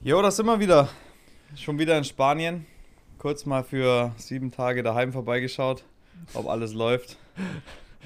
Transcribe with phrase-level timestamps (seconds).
[0.00, 0.88] Jo, da sind wir wieder.
[1.56, 2.64] Schon wieder in Spanien.
[3.18, 5.84] Kurz mal für sieben Tage daheim vorbeigeschaut,
[6.32, 7.18] ob alles läuft.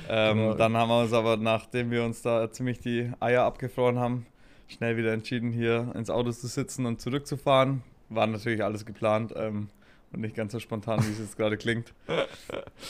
[0.08, 0.54] Ähm, Genau.
[0.54, 4.26] Dann haben wir uns aber, nachdem wir uns da ziemlich die Eier abgefroren haben,
[4.66, 7.84] schnell wieder entschieden, hier ins Auto zu sitzen und zurückzufahren.
[8.08, 9.68] War natürlich alles geplant ähm,
[10.12, 11.92] und nicht ganz so spontan, wie es jetzt gerade klingt.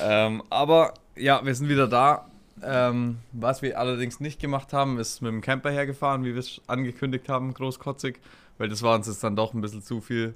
[0.01, 2.27] Ähm, aber ja, wir sind wieder da.
[2.65, 6.61] Ähm, was wir allerdings nicht gemacht haben, ist mit dem Camper hergefahren, wie wir es
[6.67, 8.21] angekündigt haben, großkotzig,
[8.59, 10.35] weil das war uns jetzt dann doch ein bisschen zu viel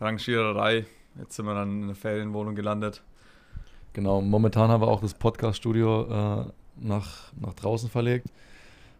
[0.00, 0.86] Rangiererei.
[1.18, 3.02] Jetzt sind wir dann in einer Ferienwohnung gelandet.
[3.92, 6.44] Genau, momentan haben wir auch das Podcast-Studio äh,
[6.76, 8.26] nach, nach draußen verlegt.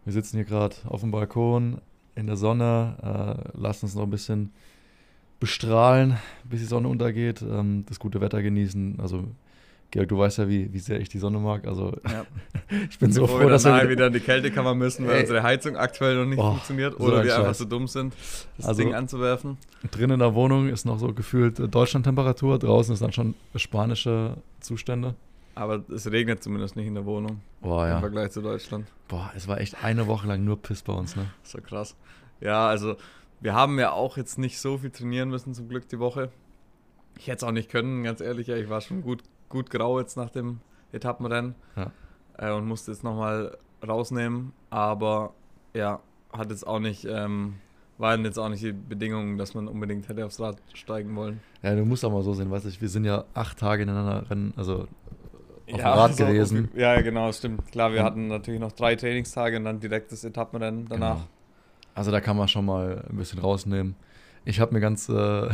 [0.05, 1.81] Wir sitzen hier gerade auf dem Balkon
[2.15, 2.97] in der Sonne,
[3.55, 4.53] äh, lassen uns noch ein bisschen
[5.41, 8.99] bestrahlen, bis die Sonne untergeht, ähm, das gute Wetter genießen.
[9.01, 9.25] Also,
[9.91, 11.67] Georg, du weißt ja, wie, wie sehr ich die Sonne mag.
[11.67, 12.25] Also, Ja.
[12.91, 15.21] ich bin so froh, wir dass wir wieder, wieder in die Kältekammer müssen, weil Ey.
[15.23, 17.59] unsere Heizung aktuell noch nicht Oh, funktioniert so oder ein wir einfach Scheiß.
[17.59, 18.15] so dumm sind,
[18.57, 19.59] das Also- Ding anzuwerfen.
[19.91, 24.37] drin in der Wohnung ist noch so gefühlt äh, Deutschlandtemperatur, draußen ist dann schon spanische
[24.61, 25.15] Zustände.
[25.57, 28.01] Aber es regnet zumindest nicht in der Wohnung Boah, im ja.
[28.01, 28.87] Vergleich zu Deutschland.
[29.07, 31.27] Boah, es war echt eine Woche lang nur Piss bei uns, ne?
[31.45, 31.95] So krass.
[32.41, 32.97] Ja, also
[33.41, 36.31] wir haben ja auch jetzt nicht so viel trainieren müssen, zum Glück die Woche.
[37.19, 38.49] Ich hätte es auch nicht können, ganz ehrlich.
[38.49, 40.61] Ich war schon gut, gut grau jetzt nach dem
[40.93, 41.91] Etappenrennen Ja.
[42.39, 44.53] äh, und musste jetzt nochmal rausnehmen.
[44.71, 45.35] Aber
[45.75, 46.01] ja,
[46.33, 47.55] hat jetzt auch nicht, ähm,
[47.99, 51.41] waren jetzt auch nicht die Bedingungen, dass man unbedingt hätte aufs Rad steigen wollen.
[51.63, 54.29] Ja, du musst auch mal so sehen, weißt du, wir sind ja acht Tage ineinander
[54.31, 54.89] rennen, also auf
[55.69, 56.71] dem Ja, Rad so, gewesen.
[56.75, 57.71] Ja, genau, stimmt.
[57.71, 61.15] Klar, wir hatten natürlich noch drei Trainingstage und dann direkt das Etappenrennen danach.
[61.17, 61.29] Genau.
[61.95, 63.95] Also da kann man schon mal ein bisschen rausnehmen.
[64.45, 65.49] Ich habe mir ganz, äh,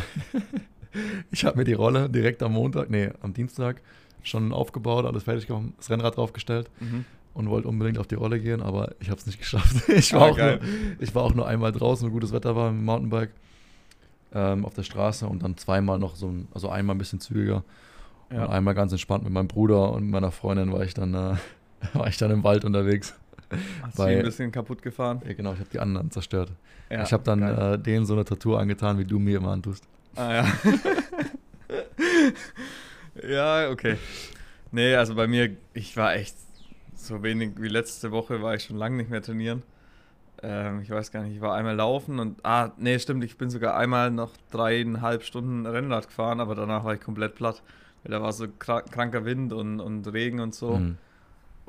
[1.30, 3.80] ich habe mir die Rolle direkt am Montag, nee, am Dienstag
[4.22, 7.04] schon aufgebaut, alles fertig gemacht, das Rennrad draufgestellt Mhm.
[7.34, 9.88] und wollte unbedingt auf die Rolle gehen, aber ich habe es nicht geschafft.
[9.88, 10.60] Ich war, Ah, auch geil.
[10.62, 13.30] nur, ich war auch nur einmal draußen, wo gutes Wetter war mit dem Mountainbike
[14.34, 17.64] ähm, auf der Straße und dann zweimal noch so, ein, also einmal ein bisschen zügiger
[18.32, 18.44] Ja.
[18.44, 21.34] und einmal ganz entspannt mit meinem Bruder und meiner Freundin war ich dann, äh,
[21.94, 23.14] war ich dann im Wald unterwegs.
[23.82, 25.22] Hast Bei- ein bisschen kaputt gefahren?
[25.26, 26.52] Ja, genau, ich habe die anderen zerstört.
[26.90, 29.84] Ja, ich habe dann äh, denen so eine Tattoo angetan, wie du mir immer antust.
[30.16, 30.46] Ah ja.
[33.28, 33.96] ja, okay.
[34.72, 36.36] Nee, also bei mir, ich war echt
[36.94, 39.62] so wenig wie letzte Woche, war ich schon lange nicht mehr trainieren.
[40.42, 43.50] Ähm, ich weiß gar nicht, ich war einmal laufen und, ah, nee, stimmt, ich bin
[43.50, 47.62] sogar einmal noch dreieinhalb Stunden Rennrad gefahren, aber danach war ich komplett platt.
[48.02, 50.78] Weil da war so kra kranker Wind und, und Regen und so.
[50.78, 50.98] Mhm.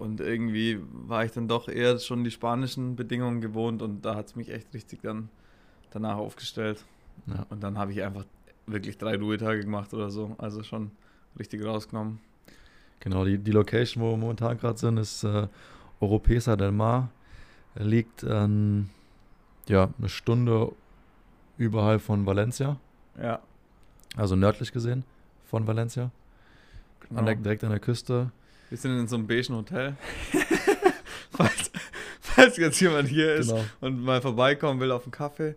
[0.01, 4.28] Und irgendwie war ich dann doch eher schon die spanischen Bedingungen gewohnt und da hat
[4.28, 5.29] es mich echt richtig dann
[5.91, 6.84] danach aufgestellt.
[7.28, 7.45] Ja.
[7.50, 8.25] Und dann habe ich einfach
[8.66, 10.35] wirklich drei Ruhetage gemacht oder so.
[10.40, 10.90] Also schon
[11.38, 12.19] richtig rausgenommen.
[13.00, 15.47] Genau, die, die Location, wo wir momentan gerade sind, ist äh,
[16.00, 17.09] Oropesa del Mar.
[17.75, 18.90] Er liegt ähm,
[19.67, 20.72] ja, eine Stunde
[21.57, 22.78] überhalb von Valencia,
[23.22, 23.40] Ja.
[24.17, 25.03] also nördlich gesehen
[25.45, 26.09] von Valencia,
[27.07, 27.19] Genau.
[27.19, 28.31] an der, direkt an der Küste.
[28.72, 29.96] Wir sind in so einem beigen Hotel.
[31.32, 31.72] falls,
[32.20, 33.64] falls jetzt jemand hier ist Genau.
[33.82, 35.56] und mal vorbeikommen will auf einen Kaffee.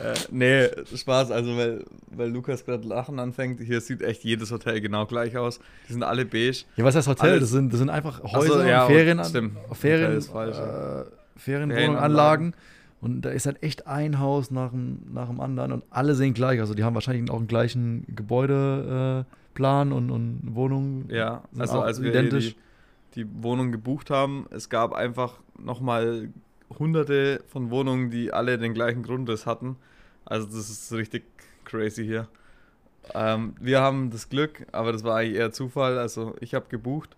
[0.00, 3.60] Äh, nee, Spaß, also weil, weil Lukas gerade lachen anfängt.
[3.60, 5.60] Hier sieht echt jedes Hotel genau gleich aus.
[5.88, 6.64] Die sind alle beige.
[6.76, 7.30] Ja, was heißt Hotel?
[7.32, 9.56] Alles- Das sind, das sind einfach so, Häuser, ja, und Ferien, stimmt.
[9.72, 11.04] Ferien, ist falsch, äh,
[11.36, 12.02] Ferienwohnungen, Ferienanlagen.
[12.02, 12.54] Anlagen.
[13.00, 16.34] Und da ist halt echt ein Haus nach dem, nach dem anderen und alle sehen
[16.34, 16.58] gleich.
[16.60, 21.08] Also die haben wahrscheinlich auch einen gleichen Gebäudeplan äh, Plan und, und Wohnungen.
[21.10, 22.56] Ja, also als wir identisch.
[23.14, 26.28] die, die Wohnung gebucht haben, es gab einfach nochmal
[26.78, 29.76] hunderte von Wohnungen, die alle den gleichen Grundriss hatten.
[30.24, 31.24] Also das ist richtig
[31.64, 32.28] crazy hier.
[33.12, 35.98] Ähm, wir haben das Glück, aber das war eigentlich eher Zufall.
[35.98, 37.16] Also ich habe gebucht.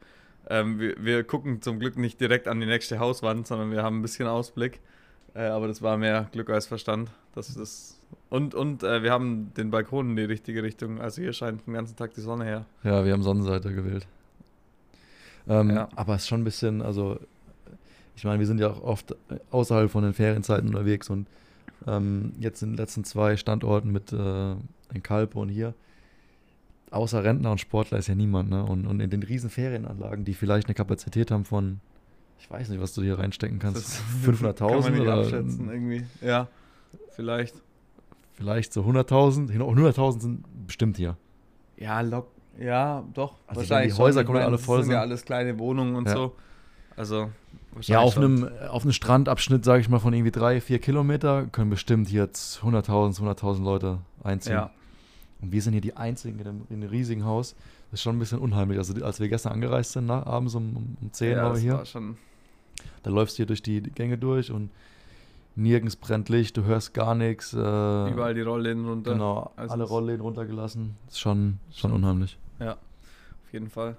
[0.48, 3.98] Ähm, wir, wir gucken zum Glück nicht direkt an die nächste Hauswand, sondern wir haben
[3.98, 4.80] ein bisschen Ausblick.
[5.34, 7.10] Äh, aber das war mehr Glück als Verstand.
[7.34, 11.00] Das ist und und äh, wir haben den Balkon in die richtige Richtung.
[11.00, 12.66] Also hier scheint den ganzen Tag die Sonne her.
[12.82, 14.06] Ja, wir haben Sonnenseite gewählt.
[15.48, 15.88] Ähm, Ja.
[15.94, 17.18] Aber es ist schon ein bisschen, also
[18.16, 19.14] ich meine, wir sind ja auch oft
[19.50, 21.26] außerhalb von den Ferienzeiten unterwegs und
[21.86, 24.52] ähm, jetzt in den letzten zwei Standorten mit äh,
[24.94, 25.74] in Kalpe und hier,
[26.90, 28.64] außer Rentner und Sportler ist ja niemand, ne?
[28.64, 31.80] Und, und in den riesen Ferienanlagen, die vielleicht eine Kapazität haben von,
[32.38, 35.70] ich weiß nicht, was du hier reinstecken kannst, Das 500.000 Kann man nicht oder abschätzen,
[35.70, 36.06] irgendwie.
[36.22, 36.48] Ja,
[37.10, 37.54] vielleicht.
[38.36, 41.16] Vielleicht so 100.000, Genau, 100.000 sind bestimmt hier.
[41.76, 42.28] Ja, lock.
[42.58, 43.34] Ja, doch.
[43.46, 43.94] Also wahrscheinlich.
[43.94, 46.14] die Häuser meine, alle das voll sind ja alles kleine Wohnungen und Ja.
[46.14, 46.34] so.
[46.96, 47.28] Also,
[47.82, 51.68] Ja, auf einem, auf einem Strandabschnitt, sage ich mal, von irgendwie drei, vier Kilometer können
[51.68, 54.54] bestimmt jetzt 100.000, 200.000 Leute einziehen.
[54.54, 54.70] Ja.
[55.42, 57.54] Und wir sind hier die Einzigen in dem, in dem riesigen Haus.
[57.92, 58.78] ist schon ein bisschen unheimlich.
[58.78, 61.52] Also, als wir gestern angereist sind, nach, abends um, um, um 10 ja, waren wir
[61.52, 62.16] das hier, war schon.
[63.02, 64.70] da läufst du hier durch die Gänge durch und
[65.56, 67.52] nirgends brennt Licht, du hörst gar nichts.
[67.52, 69.12] Äh, Überall die Rollläden runter.
[69.12, 70.96] Genau, Also alle Rollläden runtergelassen.
[71.08, 72.38] Ist schon, schon unheimlich.
[72.60, 73.96] Auf jeden Fall.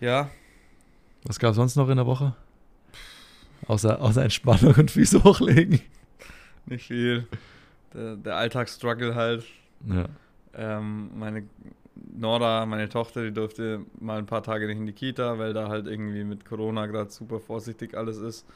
[0.00, 0.28] Ja,
[1.24, 2.34] Was gab es sonst noch in der Woche?
[3.68, 5.80] Außer, außer Entspannung und Füße hochlegen.
[6.66, 7.28] nicht viel.
[7.94, 9.44] Der, der Alltagsstruggle halt.
[9.86, 10.06] Ja.
[10.54, 11.44] Ähm, meine
[12.16, 15.68] Nora, meine Tochter, die durfte mal ein paar Tage nicht in die Kita, weil da
[15.68, 18.46] halt irgendwie mit Corona gerade super vorsichtig alles ist.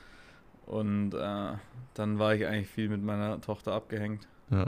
[0.66, 1.52] Und äh,
[1.94, 4.26] dann war ich eigentlich viel mit meiner Tochter abgehängt.
[4.50, 4.66] ja.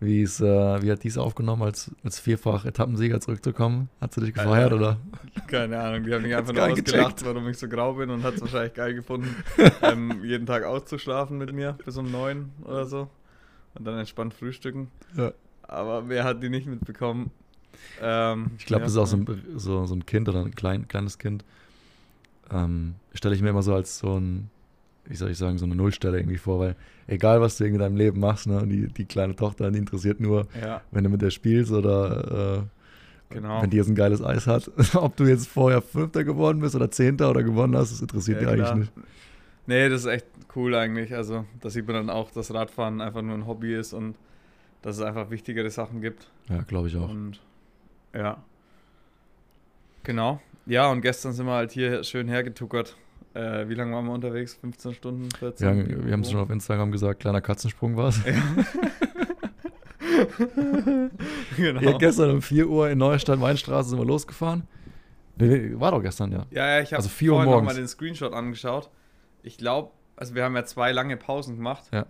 [0.00, 3.88] Wie, ist, äh, wie hat dies aufgenommen, als, als vierfach Etappensieger zurückzukommen?
[4.00, 4.96] Hat sie dich gefeiert oder?
[5.48, 7.24] Keine Ahnung, die haben mich einfach nur ausgelacht, gecheckt.
[7.24, 9.34] warum ich so grau bin und hat es wahrscheinlich geil gefunden,
[9.82, 13.08] ähm, jeden Tag auszuschlafen mit mir bis um neun oder so
[13.74, 14.88] und dann entspannt frühstücken.
[15.16, 15.32] Ja.
[15.62, 17.32] Aber wer hat die nicht mitbekommen?
[18.00, 20.54] Ähm, Ich glaube, ja, das ist auch so ein, so, so ein Kind oder ein
[20.54, 21.44] klein, kleines Kind.
[22.52, 24.48] Ähm, Stelle ich mir immer so als so ein,
[25.08, 26.76] wie soll ich sagen, so eine Nullstelle irgendwie vor, weil
[27.06, 30.46] egal, was du in deinem Leben machst, ne, die, die kleine Tochter, die interessiert nur,
[30.60, 32.60] Ja, wenn du mit der spielst oder
[33.30, 33.62] äh, genau.
[33.62, 34.70] wenn die jetzt ein geiles Eis hat.
[34.94, 38.54] Ob du jetzt vorher Fünfter geworden bist oder Zehnter oder gewonnen hast, das interessiert Ja,
[38.54, 38.92] die eigentlich nicht.
[39.66, 40.26] Nee, das ist echt
[40.56, 41.14] cool eigentlich.
[41.14, 44.16] Also, da sieht man dann auch, dass Radfahren einfach nur ein Hobby ist und
[44.82, 46.30] dass es einfach wichtigere Sachen gibt.
[46.48, 47.10] Ja, glaube ich auch.
[47.10, 47.40] Und
[48.14, 48.42] ja.
[50.04, 50.40] Genau.
[50.66, 52.96] Ja, und gestern sind wir halt hier schön hergetuckert.
[53.38, 54.54] Äh, wie lange waren wir unterwegs?
[54.54, 55.28] 15 Stunden?
[55.30, 55.64] 14?
[55.64, 58.20] Wir haben wir haben es schon auf Instagram gesagt, kleiner Katzensprung war es.
[61.56, 61.80] genau.
[61.80, 64.64] Ja, gestern um 4 Uhr in Neustadt, Weinstraße sind wir losgefahren.
[65.36, 66.46] War doch gestern, ja.
[66.50, 67.66] Ja, ja, ich habe Also 4 Uhr morgens.
[67.66, 68.90] mal den Screenshot angeschaut.
[69.44, 71.84] Ich glaube, also wir haben ja zwei lange Pausen gemacht.
[71.92, 72.06] Ja.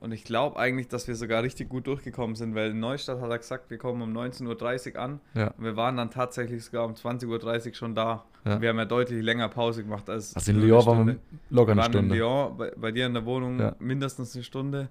[0.00, 3.30] Und ich glaube eigentlich, dass wir sogar richtig gut durchgekommen sind, weil in Neustadt hat
[3.30, 5.20] er gesagt, wir kommen um 19.30 Uhr an.
[5.34, 5.48] Ja.
[5.58, 8.24] Und wir waren dann tatsächlich sogar um 20.30 Uhr schon da.
[8.44, 8.54] Ja.
[8.54, 11.20] Und wir haben ja deutlich länger Pause gemacht als Also in Lyon waren wir Stunde.
[11.50, 12.14] locker Wir eine waren in Stunde.
[12.14, 13.74] Lyon, bei, bei dir in der Wohnung Ja.
[13.80, 14.88] mindestens eine Stunde.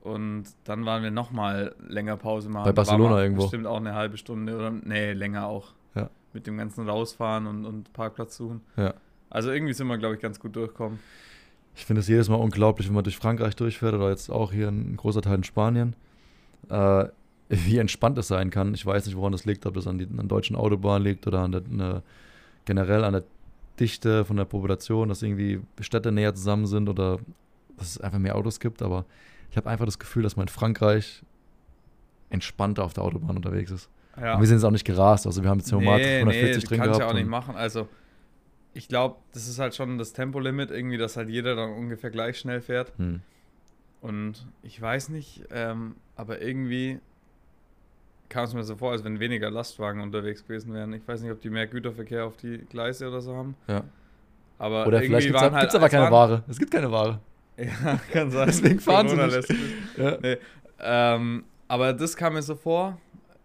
[0.00, 2.64] Und dann waren wir nochmal länger Pause machen.
[2.64, 3.42] Bei Barcelona wir irgendwo.
[3.42, 5.74] Bestimmt auch eine halbe Stunde oder nee, länger auch.
[5.94, 6.08] Ja.
[6.32, 8.62] Mit dem ganzen Rausfahren und, und Parkplatz suchen.
[8.76, 8.94] Ja.
[9.28, 10.98] Also irgendwie sind wir, glaube ich, ganz gut durchgekommen.
[11.74, 14.68] Ich finde es jedes Mal unglaublich, wenn man durch Frankreich durchfährt oder jetzt auch hier
[14.68, 15.96] ein großer Teil in Spanien,
[16.68, 17.06] äh,
[17.48, 18.74] wie entspannt es sein kann.
[18.74, 21.40] Ich weiß nicht, woran das liegt, ob das an, die, an deutschen Autobahnen liegt oder
[21.40, 22.02] an der, ne,
[22.64, 23.24] generell an der
[23.78, 27.18] Dichte von der Population, dass irgendwie Städte näher zusammen sind oder
[27.76, 28.82] dass es einfach mehr Autos gibt.
[28.82, 29.04] Aber
[29.50, 31.22] ich habe einfach das Gefühl, dass man in Frankreich
[32.28, 33.88] entspannter auf der Autobahn unterwegs ist.
[34.20, 34.34] Ja.
[34.34, 35.26] Und wir sind jetzt auch nicht gerast.
[35.26, 36.98] Also wir haben jetzt Format 140 nee, drin kannst gehabt.
[37.00, 37.56] ja auch nicht machen.
[37.56, 37.88] Also
[38.74, 42.38] ich glaube, das ist halt schon das Tempolimit irgendwie, dass halt jeder dann ungefähr gleich
[42.38, 42.92] schnell fährt.
[42.98, 43.20] Hm.
[44.00, 47.00] Und ich weiß nicht, ähm, aber irgendwie
[48.28, 50.92] kam es mir so vor, als wenn weniger Lastwagen unterwegs gewesen wären.
[50.92, 53.56] Ich weiß nicht, ob die mehr Güterverkehr auf die Gleise oder so haben.
[53.66, 53.82] Ja.
[54.58, 56.44] Aber Oder irgendwie vielleicht gibt es halt, aber keine waren- Ware.
[56.48, 57.20] Es gibt keine Ware.
[57.60, 58.46] Ja, kann sein.
[58.46, 59.54] Deswegen fahren sie nicht.
[59.98, 60.16] Ja.
[60.22, 60.38] Nee,
[60.80, 62.96] ähm, aber das kam mir so vor,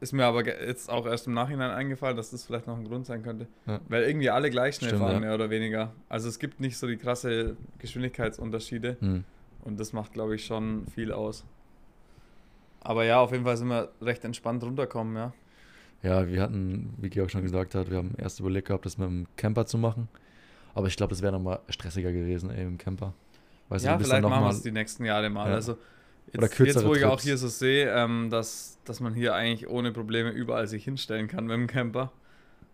[0.05, 3.07] ist mir aber jetzt auch erst im Nachhinein eingefallen, dass das vielleicht noch ein Grund
[3.07, 3.47] sein könnte.
[3.65, 3.79] Ja.
[3.89, 5.19] Weil irgendwie alle gleich schnell Stimmt, fahren, ja.
[5.19, 5.93] mehr oder weniger.
[6.09, 9.23] Also es gibt nicht so die krasse Geschwindigkeitsunterschiede Hm.
[9.63, 11.43] und das macht, glaube ich, schon viel aus.
[12.81, 15.33] Aber ja, auf jeden Fall sind wir recht entspannt runterkommen, ja.
[16.03, 19.07] Ja, wir hatten, wie Georg schon gesagt hat, wir haben erst überlegt gehabt, das mit
[19.07, 20.07] dem Camper zu machen.
[20.75, 23.13] Aber ich glaube, das wäre nochmal stressiger gewesen, ey, im Camper.
[23.69, 25.49] Weißt ja, du, vielleicht machen wir es die nächsten Jahre mal.
[25.49, 25.55] Ja.
[25.55, 25.77] Also
[26.33, 27.23] Oder jetzt, kürzere jetzt, wo ich auch Trips.
[27.23, 31.45] hier so sehe, ähm, dass, dass man hier eigentlich ohne Probleme überall sich hinstellen kann
[31.45, 32.11] mit dem Camper,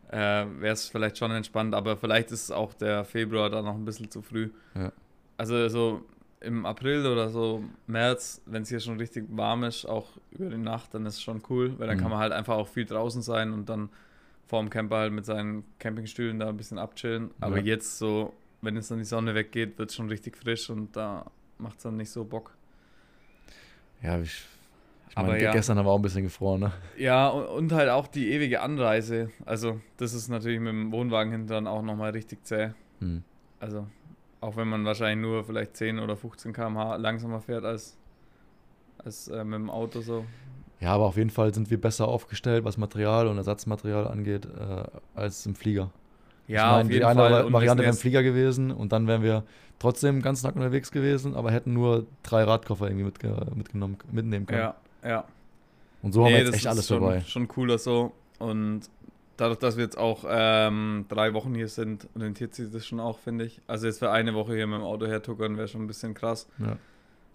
[0.10, 0.18] äh,
[0.60, 1.76] wäre es vielleicht schon entspannt.
[1.76, 4.50] Aber vielleicht ist auch der Februar da noch ein bisschen zu früh.
[4.76, 4.92] Ja.
[5.38, 6.02] Also so
[6.40, 10.58] im April oder so März, wenn es hier schon richtig warm ist, auch über die
[10.58, 12.02] Nacht, dann ist es schon cool, weil dann Mhm.
[12.02, 13.90] kann man halt einfach auch viel draußen sein und dann
[14.48, 17.30] vorm Camper halt mit seinen Campingstühlen da ein bisschen abchillen.
[17.40, 17.64] Aber Ja.
[17.64, 21.26] jetzt so, wenn jetzt dann die Sonne weggeht, wird es schon richtig frisch und da
[21.60, 22.56] macht es dann nicht so Bock.
[24.02, 24.46] Ja, ich,
[25.10, 25.52] ich Aber meine, ja.
[25.52, 26.72] gestern haben wir auch ein bisschen gefroren, ne?
[26.98, 29.30] Ja, und, und halt auch die ewige Anreise.
[29.46, 32.72] Also, das ist natürlich mit dem Wohnwagen hinten dann auch nochmal richtig zäh.
[33.00, 33.24] Hm.
[33.60, 33.88] Also,
[34.40, 37.98] auch wenn man wahrscheinlich nur vielleicht 10 oder 15 km/h langsamer fährt als,
[38.98, 40.26] als äh, mit dem Auto so.
[40.80, 44.84] Ja, aber auf jeden Fall sind wir besser aufgestellt, was Material und Ersatzmaterial angeht, äh,
[45.14, 45.92] als im Flieger.
[46.52, 49.44] Ja, ich meine, die eine Variante wäre im Flieger gewesen und dann wären wir
[49.80, 54.46] trotzdem den ganzen Tag unterwegs gewesen, aber hätten nur drei Radkoffer irgendwie mitge mitgenommen, mitnehmen
[54.46, 54.60] können.
[54.62, 55.24] ja, ja.
[56.04, 57.22] Und so haben wir Nee, jetzt das echt alles schon, dabei.
[57.22, 58.12] Schon cooler so.
[58.40, 58.82] Und
[59.38, 63.20] dadurch, dass wir jetzt auch ähm, drei Wochen hier sind, rentiert sich das schon auch,
[63.20, 63.62] finde ich.
[63.68, 66.48] Also jetzt für eine Woche hier mit dem Auto hertuckern wäre schon ein bisschen krass.
[66.60, 66.78] Ja.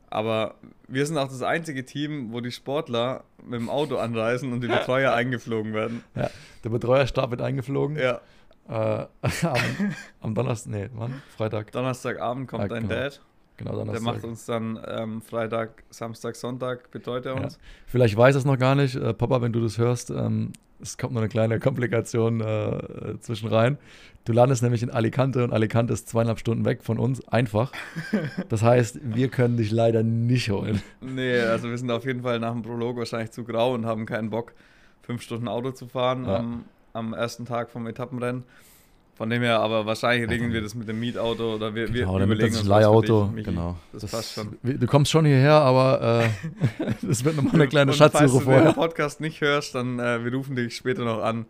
[0.09, 0.55] Aber
[0.89, 4.69] wir sind auch das einzige Team, wo die Sportler mit dem Auto anreisen und die
[4.69, 6.05] Betreuer eingeflogen werden.
[6.15, 6.31] Ja,
[6.65, 7.97] der Betreuerstab wird eingeflogen.
[7.97, 8.21] Ja.
[8.69, 8.73] Äh,
[9.47, 11.23] am, am Donnerstag, nee, wann?
[11.37, 11.73] Freitag.
[11.73, 12.95] Donnerstagabend kommt Ja, dein genau.
[12.95, 13.21] Dad.
[13.59, 14.15] Genau, Der Donnerstag.
[14.15, 17.43] macht uns dann ähm, Freitag, Samstag, Sonntag, betreut er Ja.
[17.45, 17.59] uns.
[17.87, 18.97] Vielleicht weiß er es noch gar nicht.
[18.97, 23.49] Äh, Papa, wenn du das hörst, ähm, es kommt noch eine kleine Komplikation äh, zwischen
[23.49, 23.79] rein.
[24.27, 27.73] Du landest nämlich in Alicante und Alicante ist zweieinhalb Stunden weg von uns, einfach.
[28.51, 30.83] Das heißt, wir können dich leider nicht holen.
[31.01, 34.05] Nee, also wir sind auf jeden Fall nach dem Prolog wahrscheinlich zu grau und haben
[34.05, 34.53] keinen Bock,
[35.03, 36.37] fünf Stunden Auto zu fahren Ja.
[36.41, 36.65] am,
[36.97, 38.45] am ersten Tag vom Etappenrennen.
[39.15, 42.15] Von dem her, aber wahrscheinlich regeln wir das mit dem Mietauto oder wir, wir Genau,
[42.19, 43.33] mit überlegen das uns Leihauto.
[43.35, 43.45] dich.
[43.47, 43.77] Genau.
[43.93, 44.59] Das, passt schon.
[44.63, 46.29] wir- Du kommst schon hierher, aber
[46.79, 48.73] äh, das wird nochmal eine kleine Und falls Schatzsuche du den vorher.
[48.75, 51.47] Podcast nicht hörst, dann äh, wir rufen dich später noch an.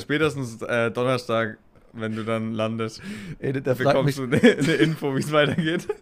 [0.00, 1.58] Spätestens äh, Donnerstag,
[1.92, 3.02] wenn du dann landest,
[3.38, 5.88] Ey, bekommst du eine, eine Info, wie es weitergeht.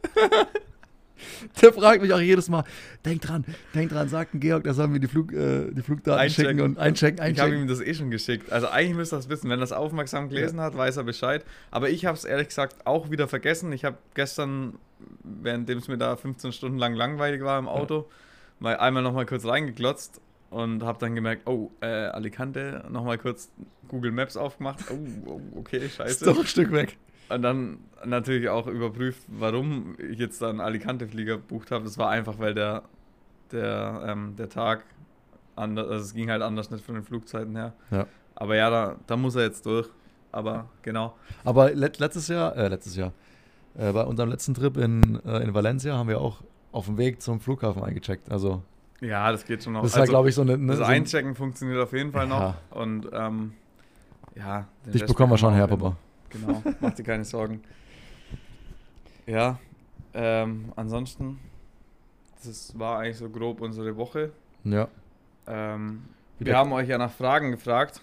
[1.63, 2.65] der fragt mich auch jedes Mal,
[3.05, 3.45] denk dran,
[3.75, 6.51] denk dran, sagt ein Georg, der soll mir die, Flug, äh, die Flugdaten Einchecken.
[6.51, 7.63] schicken und einchecken, Ich habe einchecken.
[7.63, 8.53] ihm das eh schon geschickt.
[8.53, 9.51] Also eigentlich müsste er es wissen.
[9.51, 11.45] Wenn er es aufmerksam gelesen hat, weiß er Bescheid.
[11.71, 13.73] Aber ich habe es ehrlich gesagt auch wieder vergessen.
[13.73, 14.75] Ich habe gestern,
[15.23, 18.09] währenddem es mir da 15 Stunden lang langweilig war im Auto,
[18.59, 20.21] mal einmal nochmal kurz reingeglotzt
[20.51, 23.51] und habe dann gemerkt, oh, äh, Alicante, nochmal kurz
[23.89, 24.85] Google Maps aufgemacht.
[24.91, 26.25] Oh, oh okay, ist scheiße.
[26.25, 26.97] doch ein Stück weg.
[27.29, 31.85] Und dann natürlich auch überprüft, warum ich jetzt dann Alicante-Flieger gebucht habe.
[31.85, 32.83] Das war einfach, weil der,
[33.53, 34.85] der, ähm, der Tag
[35.57, 37.73] anders, also es ging halt anders nicht von den Flugzeiten her.
[37.91, 38.07] Ja.
[38.35, 39.89] Aber ja, da, da muss er jetzt durch.
[40.31, 41.15] Aber genau.
[41.45, 43.13] Aber let, letztes Jahr, äh, letztes Jahr,
[43.77, 47.21] äh, bei unserem letzten Trip in, äh, in Valencia haben wir auch auf dem Weg
[47.23, 48.31] zum Flughafen eingecheckt.
[48.31, 48.63] Also,
[49.01, 49.83] Ja, das geht schon noch.
[49.83, 50.57] das halt, glaube ich, so eine.
[50.59, 52.41] Ne, das so ein, Einchecken funktioniert auf jeden Fall noch.
[52.41, 52.55] Ja.
[52.71, 53.53] Und ähm,
[54.37, 55.67] ja, dich bekommen wir schon her.
[55.67, 55.97] Papa.
[56.31, 57.63] Genau, mach dir keine Sorgen.
[59.27, 59.59] Ja,
[60.15, 61.39] ähm, ansonsten,
[62.43, 64.33] das war eigentlich so grob unsere Woche.
[64.65, 64.89] Ja.
[65.47, 66.05] Ähm,
[66.39, 68.01] wir haben euch ja nach Fragen gefragt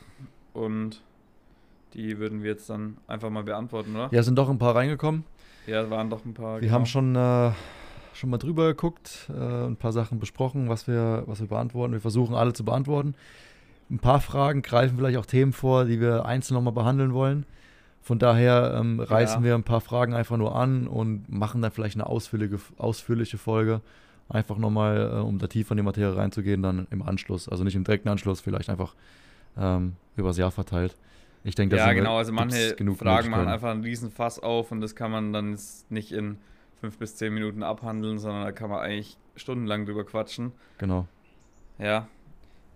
[0.54, 1.02] und
[1.94, 4.10] die würden wir jetzt dann einfach mal beantworten, oder?
[4.12, 5.24] Ja, sind doch ein paar reingekommen.
[5.68, 6.56] Ja, waren doch ein paar.
[6.56, 6.74] Wir genau.
[6.74, 7.52] haben schon, äh,
[8.14, 11.94] schon mal drüber geguckt, äh, ein paar Sachen besprochen, was wir, was wir beantworten.
[11.94, 13.16] Wir versuchen alle zu beantworten.
[13.90, 17.46] Ein paar Fragen greifen vielleicht auch Themen vor, die wir einzeln nochmal behandeln wollen.
[18.06, 19.44] Von daher ähm, reißen Ja.
[19.44, 23.82] wir ein paar Fragen einfach nur an und machen dann vielleicht eine ausführliche, ausführliche Folge.
[24.30, 27.50] Einfach nochmal, äh, um da tiefer in die Materie reinzugehen, dann im Anschluss.
[27.50, 28.94] Also nicht im direkten Anschluss, vielleicht einfach
[29.58, 30.96] ähm, übers Jahr verteilt.
[31.44, 32.18] Ich denke, da Ja, sind wir- genau.
[32.18, 35.58] Also manche genug Fragen machen einfach einen riesen Fass auf und das kann man dann
[35.90, 36.38] nicht in
[36.82, 40.52] fünf bis zehn Minuten abhandeln, sondern da kann man eigentlich stundenlang drüber quatschen.
[40.78, 41.08] Genau.
[41.80, 42.08] Ja.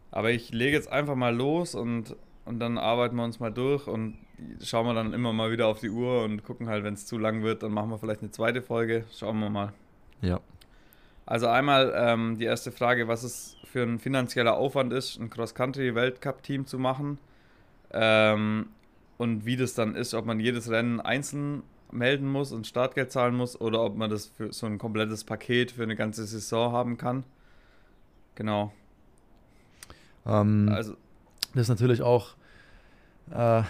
[0.09, 3.85] Aber ich lege jetzt einfach mal los und, und dann arbeiten wir uns mal durch
[3.85, 4.15] und
[4.63, 7.17] schauen wir dann immer mal wieder auf die Uhr und gucken halt, wenn es zu
[7.17, 9.05] lang wird, dann machen wir vielleicht eine zweite Folge.
[9.13, 9.73] Schauen wir mal.
[10.21, 10.39] Ja.
[11.25, 16.65] Also einmal ähm, die erste Frage, was es für ein finanzieller Aufwand ist, ein Cross-Country-Weltcup-Team
[16.65, 17.19] zu machen.
[17.91, 18.67] Ähm,
[19.17, 23.35] und wie das dann ist, ob man jedes Rennen einzeln melden muss und Startgeld zahlen
[23.35, 26.97] muss oder ob man das für so ein komplettes Paket für eine ganze Saison haben
[26.97, 27.23] kann.
[28.35, 28.71] Genau.
[30.25, 30.95] Ähm, Also
[31.53, 32.35] Das ist natürlich auch
[33.31, 33.63] äh,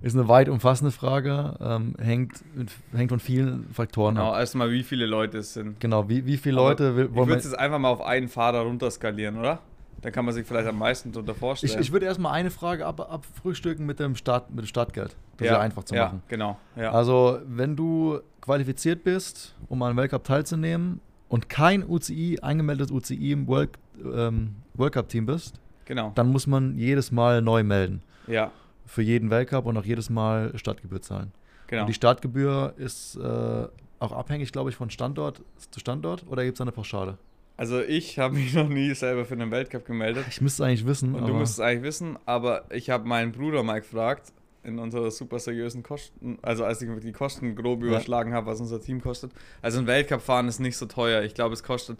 [0.00, 2.44] ist eine weit umfassende Frage, ähm, hängt,
[2.92, 4.38] hängt von vielen Faktoren genau, ab.
[4.38, 5.80] erstmal wie viele Leute es sind.
[5.80, 7.36] Genau, wie, wie viele Aber Leute will, Ich wollen würde wir.
[7.38, 9.60] es jetzt einfach mal auf einen Fahrer runterskalieren, oder?
[10.02, 11.82] Dann kann man sich vielleicht am meisten darunter Ich, vorstellen.
[11.82, 15.16] ich würde erstmal eine Frage ab, abfrühstücken mit dem, Start, mit dem Startgeld.
[15.36, 16.22] Das ist ja einfach zu ja, machen.
[16.28, 16.56] Genau.
[16.76, 16.92] Ja.
[16.92, 23.48] Also, wenn du qualifiziert bist, um an Weltcup teilzunehmen und kein UCI, eingemeldetes UCI im
[23.48, 23.70] World,
[24.04, 26.12] ähm, World Cup Team bist, genau.
[26.14, 28.00] dann muss man jedes Mal neu melden.
[28.28, 28.52] Ja,
[28.88, 31.30] Für jeden Weltcup und auch jedes Mal Startgebühr zahlen.
[31.66, 31.82] genau.
[31.82, 33.66] Und die Startgebühr ist äh,
[34.00, 37.18] auch abhängig, glaube ich, von Standort zu Standort oder gibt es eine Pauschale?
[37.56, 40.24] Also ich habe mich noch nie selber für einen Weltcup gemeldet.
[40.28, 41.14] Ich müsste es eigentlich wissen.
[41.14, 44.32] Und du musst es eigentlich wissen, aber ich habe meinen Bruder mal gefragt,
[44.64, 47.88] in unserer super seriösen Kosten, also als ich die Kosten grob Ja.
[47.88, 49.32] überschlagen habe, was unser Team kostet.
[49.62, 51.22] Also ein Weltcup fahren ist nicht so teuer.
[51.22, 51.98] Ich glaube, es kostet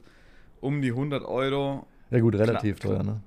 [0.61, 1.87] um die 100 Euro.
[2.11, 2.95] ja gut, relativ Klar.
[2.95, 3.21] teuer, ne?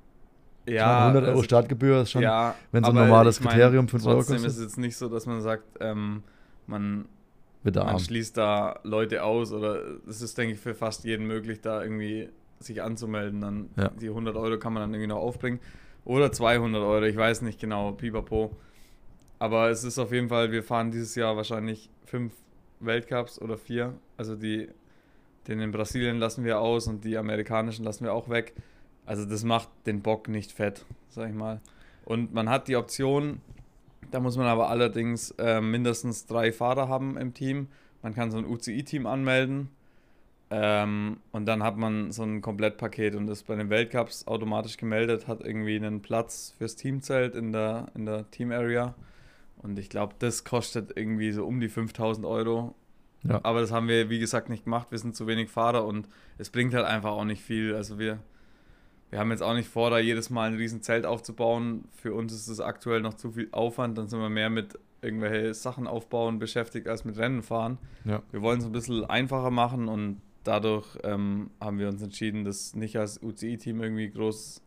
[0.65, 3.53] Ja, meine, 100 Euro also- Startgebühr ist schon, ja, wenn so ein normales ich mein,
[3.53, 4.51] Kriterium 5 Euro Trotzdem kostet.
[4.51, 6.23] ist es jetzt nicht so, dass man sagt, ähm,
[6.67, 7.05] man,
[7.63, 11.81] man schließt da Leute aus oder es ist, denke ich, für fast jeden möglich, da
[11.81, 13.41] irgendwie sich anzumelden.
[13.41, 13.89] Dann Ja.
[13.89, 15.59] die 100 Euro kann man dann irgendwie noch aufbringen.
[16.05, 18.55] Oder 200 Euro, ich weiß nicht genau, pipapo.
[19.39, 22.33] Aber es ist auf jeden Fall, wir fahren dieses Jahr wahrscheinlich fünf
[22.79, 23.93] Weltcups oder vier.
[24.17, 24.69] Also die,
[25.47, 28.53] den in Brasilien lassen wir aus und die amerikanischen lassen wir auch weg.
[29.05, 31.59] Also das macht den Bock nicht fett, sag ich mal.
[32.05, 33.41] Und man hat die Option,
[34.11, 37.67] da muss man aber allerdings äh, mindestens drei Fahrer haben im Team.
[38.01, 39.69] Man kann so ein UCI-Team anmelden.
[40.53, 45.27] Ähm, und dann hat man so ein Komplettpaket und ist bei den Weltcups automatisch gemeldet,
[45.27, 48.93] hat irgendwie einen Platz fürs Teamzelt in der, in der Team Area.
[49.61, 52.75] Und ich glaube, das kostet irgendwie so um die 5000 Euro.
[53.23, 53.39] Ja.
[53.43, 54.91] Aber das haben wir, wie gesagt, nicht gemacht.
[54.91, 57.75] Wir sind zu wenig Fahrer und es bringt halt einfach auch nicht viel.
[57.75, 58.19] Also wir,
[59.11, 61.83] wir haben jetzt auch nicht vor, da jedes Mal ein riesen Zelt aufzubauen.
[61.95, 63.97] Für uns ist das aktuell noch zu viel Aufwand.
[63.97, 67.77] Dann sind wir mehr mit irgendwelche Sachen aufbauen beschäftigt als mit Rennen fahren.
[68.05, 68.21] Ja.
[68.31, 72.73] Wir wollen es ein bisschen einfacher machen und dadurch ähm, haben wir uns entschieden, das
[72.75, 74.61] nicht als UCI-Team irgendwie groß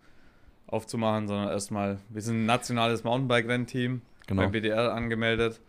[0.67, 4.43] aufzumachen, sondern erstmal, wir sind ein nationales Mountainbike-Rennteam Genau.
[4.43, 5.61] beim BDR angemeldet.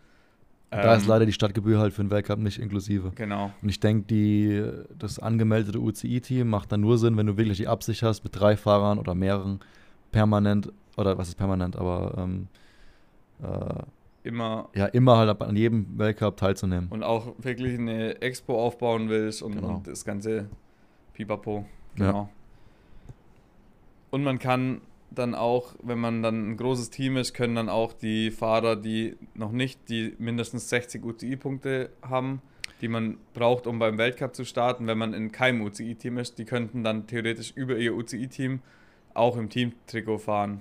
[0.70, 3.12] Da ist Ähm, leider die Stadtgebühr halt für den Weltcup nicht inklusive.
[3.14, 7.68] Genau, Und ich denke, das angemeldete UCI-Team macht dann nur Sinn, wenn du wirklich die
[7.68, 9.60] Absicht hast, mit drei Fahrern oder mehreren
[10.10, 12.48] permanent, oder was ist permanent, aber ähm,
[13.42, 13.82] äh,
[14.28, 16.88] immer ja, immer halt an jedem Weltcup teilzunehmen.
[16.90, 19.76] und auch wirklich eine Expo aufbauen willst und, Genau.
[19.76, 20.48] und das ganze
[21.14, 21.64] Pipapo.
[21.96, 22.06] Ja.
[22.06, 22.28] Genau.
[24.10, 27.92] Und man kann dann auch, wenn man dann ein großes Team ist, können dann auch
[27.92, 32.42] die Fahrer, die noch nicht die mindestens 60 UCI-Punkte haben,
[32.80, 36.44] die man braucht, um beim Weltcup zu starten, wenn man in keinem UCI-Team ist, die
[36.44, 38.60] könnten dann theoretisch über ihr UCI-Team
[39.14, 40.60] auch im Teamtrikot fahren.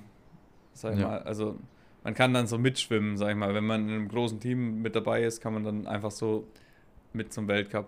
[0.73, 1.07] Sag ich Ja.
[1.07, 1.19] mal.
[1.23, 1.57] Also
[2.03, 3.53] man kann dann so mitschwimmen, sag ich mal.
[3.53, 6.47] Wenn man in einem großen Team mit dabei ist, kann man dann einfach so
[7.13, 7.87] mit zum Weltcup.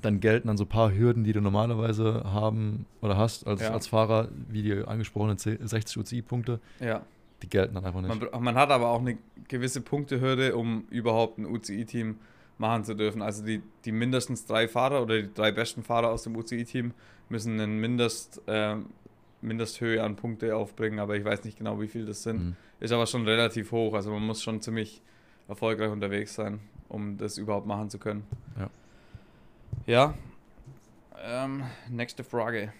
[0.00, 3.72] Dann gelten dann so ein paar Hürden, die du normalerweise haben oder hast als, Ja.
[3.72, 7.02] als Fahrer, wie die angesprochenen 10 60 UCI-Punkte, Ja.
[7.42, 8.32] die gelten dann einfach nicht.
[8.32, 9.18] Man, man hat aber auch eine
[9.48, 12.18] gewisse Punktehürde, um überhaupt ein UCI-Team
[12.58, 13.20] machen zu dürfen.
[13.22, 16.92] Also die, die mindestens drei Fahrer oder die drei besten Fahrer aus dem UCI-Team
[17.28, 18.76] müssen eine Mindest, äh,
[19.42, 22.44] Mindesthöhe an Punkte aufbringen, aber ich weiß nicht genau, wie viel das sind.
[22.44, 22.56] Mhm.
[22.78, 23.94] Ist aber schon relativ hoch.
[23.94, 25.02] Also man muss schon ziemlich
[25.48, 28.24] erfolgreich unterwegs sein, um das überhaupt machen zu können.
[28.58, 28.68] Ja.
[29.90, 30.14] Ja.
[31.20, 32.72] Ähm, nächste Frage.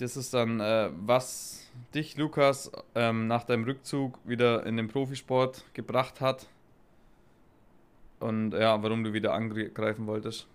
[0.00, 5.64] Das ist dann, äh, was dich, Lukas, ähm, nach deinem Rückzug wieder in den Profisport
[5.72, 6.48] gebracht hat.
[8.18, 10.48] Und ja, warum du wieder angreifen wolltest.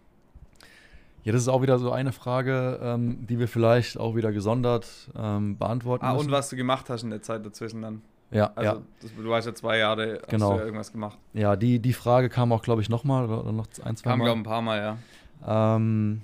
[1.24, 5.10] Ja, das ist auch wieder so eine Frage, ähm, die wir vielleicht auch wieder gesondert
[5.18, 6.26] ähm, beantworten Ah, müssen.
[6.26, 8.02] und was du gemacht hast in der Zeit dazwischen dann.
[8.32, 10.52] Ja, Also, ja, das, du warst ja zwei Jahre, hast Genau.
[10.52, 11.18] du ja irgendwas gemacht.
[11.34, 14.26] ja die, die Frage kam auch, glaube ich, nochmal oder, noch ein, zwei Kam, Mal.
[14.26, 14.98] glaube ich, ein paar Mal, ja.
[15.46, 16.22] Ähm,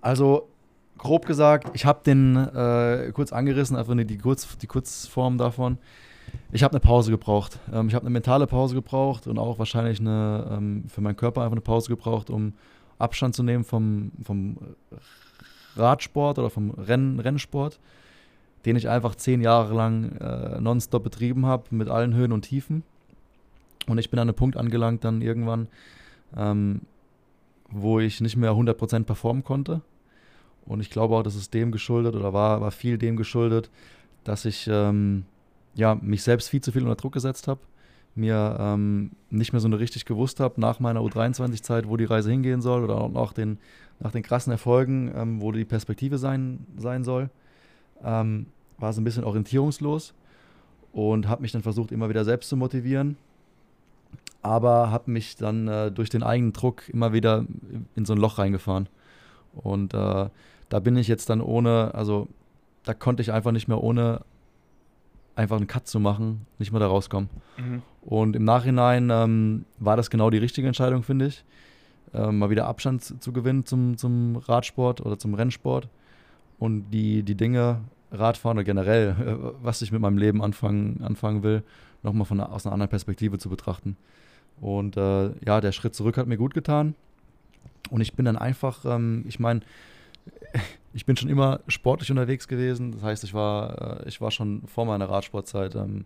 [0.00, 0.48] also,
[0.98, 5.78] grob gesagt, ich habe den äh, kurz angerissen, einfach nur die, Kurz, die Kurzform davon.
[6.52, 7.58] Ich habe eine Pause gebraucht.
[7.72, 11.42] Ähm, ich habe eine mentale Pause gebraucht und auch wahrscheinlich eine, ähm, für meinen Körper
[11.42, 12.54] einfach eine Pause gebraucht, um
[12.98, 14.58] Abstand zu nehmen vom, vom
[15.76, 17.78] Radsport oder vom Renn, Rennsport,
[18.66, 22.82] den ich einfach zehn Jahre lang äh, nonstop betrieben habe, mit allen Höhen und Tiefen.
[23.86, 25.68] Und ich bin an einem Punkt angelangt, dann irgendwann,
[26.36, 26.82] ähm,
[27.70, 29.82] wo ich nicht mehr 100% performen konnte.
[30.66, 33.70] Und ich glaube auch, das ist dem geschuldet oder war, war viel dem geschuldet,
[34.24, 35.24] dass ich ähm,
[35.74, 37.60] ja, mich selbst viel zu viel unter Druck gesetzt habe,
[38.14, 42.60] mir ähm, nicht mehr so richtig gewusst habe nach meiner U23-Zeit, wo die Reise hingehen
[42.60, 43.58] soll oder auch nach den,
[43.98, 47.30] nach den krassen Erfolgen, ähm, wo die Perspektive sein, sein soll.
[48.02, 48.46] Ähm,
[48.78, 50.14] war so ein bisschen orientierungslos
[50.92, 53.16] und habe mich dann versucht, immer wieder selbst zu motivieren
[54.42, 57.44] aber habe mich dann äh, durch den eigenen Druck immer wieder
[57.94, 58.88] in so ein Loch reingefahren.
[59.52, 60.28] Und äh,
[60.68, 62.28] da bin ich jetzt dann ohne, also
[62.84, 64.22] da konnte ich einfach nicht mehr ohne
[65.34, 67.28] einfach einen Cut zu machen, nicht mehr da rauskommen.
[67.56, 67.82] Mhm.
[68.02, 71.44] Und im Nachhinein ähm, war das genau die richtige Entscheidung, finde ich.
[72.12, 75.88] Ähm, mal wieder Abstand zu, zu gewinnen zum, zum Radsport oder zum Rennsport.
[76.58, 77.80] Und die, die Dinge,
[78.12, 81.62] Radfahren oder generell, äh, was ich mit meinem Leben anfangen, anfangen will,
[82.02, 83.96] nochmal von aus einer anderen Perspektive zu betrachten.
[84.60, 86.94] Und äh, ja, der Schritt zurück hat mir gut getan.
[87.90, 89.60] Und ich bin dann einfach, ähm, ich meine,
[90.92, 92.92] ich bin schon immer sportlich unterwegs gewesen.
[92.92, 96.04] Das heißt, ich war, äh, ich war schon vor meiner Radsportzeit ähm,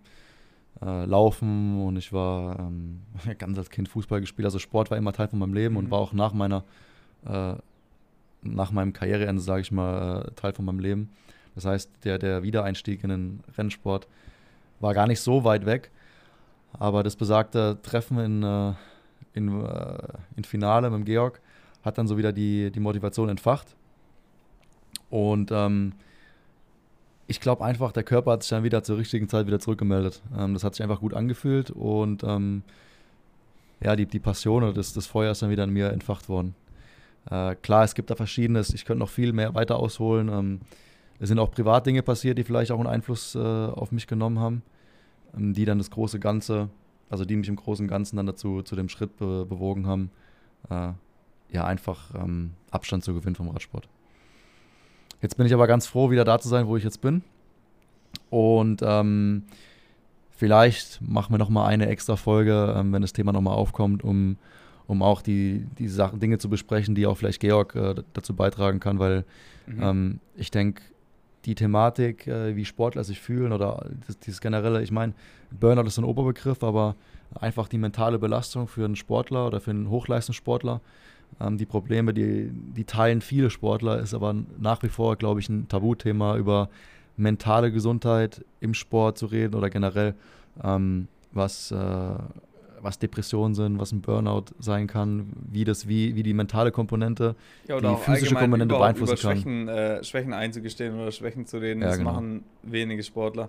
[0.83, 3.03] äh, laufen und ich war ähm,
[3.39, 4.47] ganz als Kind Fußball gespielt.
[4.47, 5.91] Also Sport war immer Teil von meinem Leben und Mhm.
[5.91, 6.65] war auch nach meiner,
[7.27, 7.55] äh,
[8.43, 11.11] nach meinem Karriereende, sage ich mal, äh, Teil von meinem Leben.
[11.55, 14.09] Das heißt, der, der Wiedereinstieg in den Rennsport
[14.81, 15.91] war gar nicht so weit weg.
[16.79, 18.73] Aber das besagte Treffen in, äh,
[19.33, 19.99] in, äh,
[20.37, 21.41] in Finale mit dem Georg
[21.83, 23.77] hat dann so wieder die, die Motivation entfacht.
[25.11, 25.93] Und ähm,
[27.27, 30.23] ich glaube einfach, der Körper hat sich dann wieder zur richtigen Zeit wieder zurückgemeldet.
[30.37, 32.63] Ähm, das hat sich einfach gut angefühlt und ähm,
[33.81, 36.55] ja, die, die Passion oder das, das Feuer ist dann wieder in mir entfacht worden.
[37.31, 40.29] Äh, klar, es gibt da verschiedenes, ich könnte noch viel mehr weiter ausholen.
[40.29, 40.61] Ähm,
[41.19, 44.63] es sind auch Privatdinge passiert, die vielleicht auch einen Einfluss äh, auf mich genommen haben,
[45.37, 46.69] die dann das große Ganze,
[47.11, 50.11] also die mich im großen Ganzen dann dazu zu dem Schritt be bewogen haben,
[50.71, 50.93] äh,
[51.51, 53.89] ja einfach ähm, Abstand zu gewinnen vom Radsport.
[55.23, 57.23] Jetzt bin ich aber ganz froh, wieder da zu sein, wo ich jetzt bin.
[58.31, 59.45] Und ähm,
[60.31, 64.37] vielleicht machen wir nochmal eine extra Folge, ähm, wenn das Thema nochmal aufkommt, um,
[64.87, 68.81] um auch die, die Sachen, Dinge zu besprechen, die auch vielleicht Georg äh, dazu beitragen
[68.81, 69.25] kann, weil
[69.67, 69.83] mhm.
[69.83, 70.83] ähm, ich denke,
[71.45, 75.15] die Thematik, äh, wie Sportler sich fühlen oder das, dieses generelle, ich meine,
[75.51, 76.97] Burnout ist ein Oberbegriff, aber
[77.41, 80.81] einfach die mentale Belastung für einen Sportler oder für einen Hochleistungssportler,
[81.41, 85.49] ähm, die Probleme, die, die teilen viele Sportler, ist aber nach wie vor, glaube ich,
[85.49, 86.69] ein Tabuthema über
[87.17, 90.15] mentale Gesundheit im Sport zu reden oder generell,
[90.63, 92.17] ähm, was, äh,
[92.85, 97.35] was Depressionen sind, was ein Burnout sein kann, wie das, wie, wie die mentale Komponente,
[97.67, 99.77] ja, die physische Komponente beeinflussen über Schwächen, kann.
[99.77, 102.13] Äh, Schwächen einzugestehen oder Schwächen zu reden, ja, das genau.
[102.13, 103.49] machen wenige Sportler.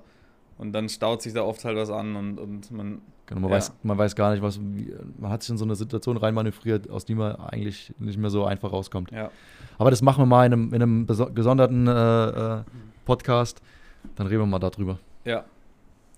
[0.58, 3.02] Und dann staut sich da oft halt was an und, und man.
[3.26, 3.58] Genau, man, ja.
[3.58, 4.60] weiß, man weiß gar nicht, was.
[4.62, 8.30] Wie, man hat sich in so eine Situation reinmanövriert, aus der man eigentlich nicht mehr
[8.30, 9.12] so einfach rauskommt.
[9.12, 9.32] Ja.
[9.78, 12.64] Aber das machen wir mal in einem, in einem gesonderten äh, äh,
[13.04, 13.62] Podcast.
[14.16, 14.98] Dann reden wir mal darüber.
[15.26, 15.44] Ja.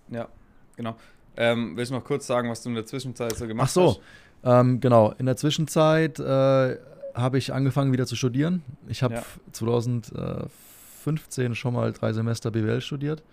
[0.10, 0.28] Ja,
[0.76, 0.96] genau.
[1.38, 3.78] Ähm, willst du noch kurz sagen, was du in der Zwischenzeit so gemacht hast?
[3.78, 4.02] Ach so,
[4.44, 5.14] ähm, genau.
[5.18, 6.78] In der Zwischenzeit äh,
[7.14, 8.64] habe ich angefangen wieder zu studieren.
[8.88, 9.24] Ich habe ja.
[9.52, 13.24] 2015 schon mal drei Semester BWL studiert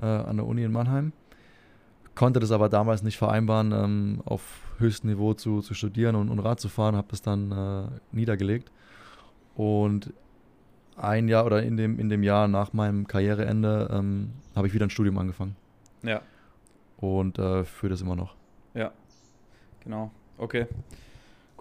[0.00, 1.12] äh, an der Uni in Mannheim.
[2.14, 4.42] Konnte das aber damals nicht vereinbaren, ähm, auf
[4.78, 8.70] höchstem Niveau zu, zu studieren und, und Rad zu fahren, habe das dann äh, niedergelegt.
[9.54, 10.12] Und
[10.96, 14.86] ein Jahr oder in dem, in dem Jahr nach meinem Karriereende ähm, habe ich wieder
[14.86, 15.56] ein Studium angefangen.
[16.02, 16.20] Ja.
[17.02, 18.36] Und äh, führe das immer noch.
[18.74, 18.92] Ja,
[19.82, 20.12] genau.
[20.38, 20.66] Okay,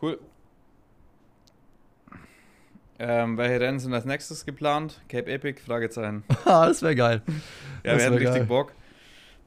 [0.01, 0.19] cool.
[2.99, 5.01] Ähm, welche Rennen sind als nächstes geplant?
[5.10, 5.60] Cape Epic?
[5.60, 6.23] Fragezeichen.
[6.45, 7.23] Ah, das wäre geil.
[7.84, 8.45] ja, das wir hätten richtig geil.
[8.45, 8.73] Bock.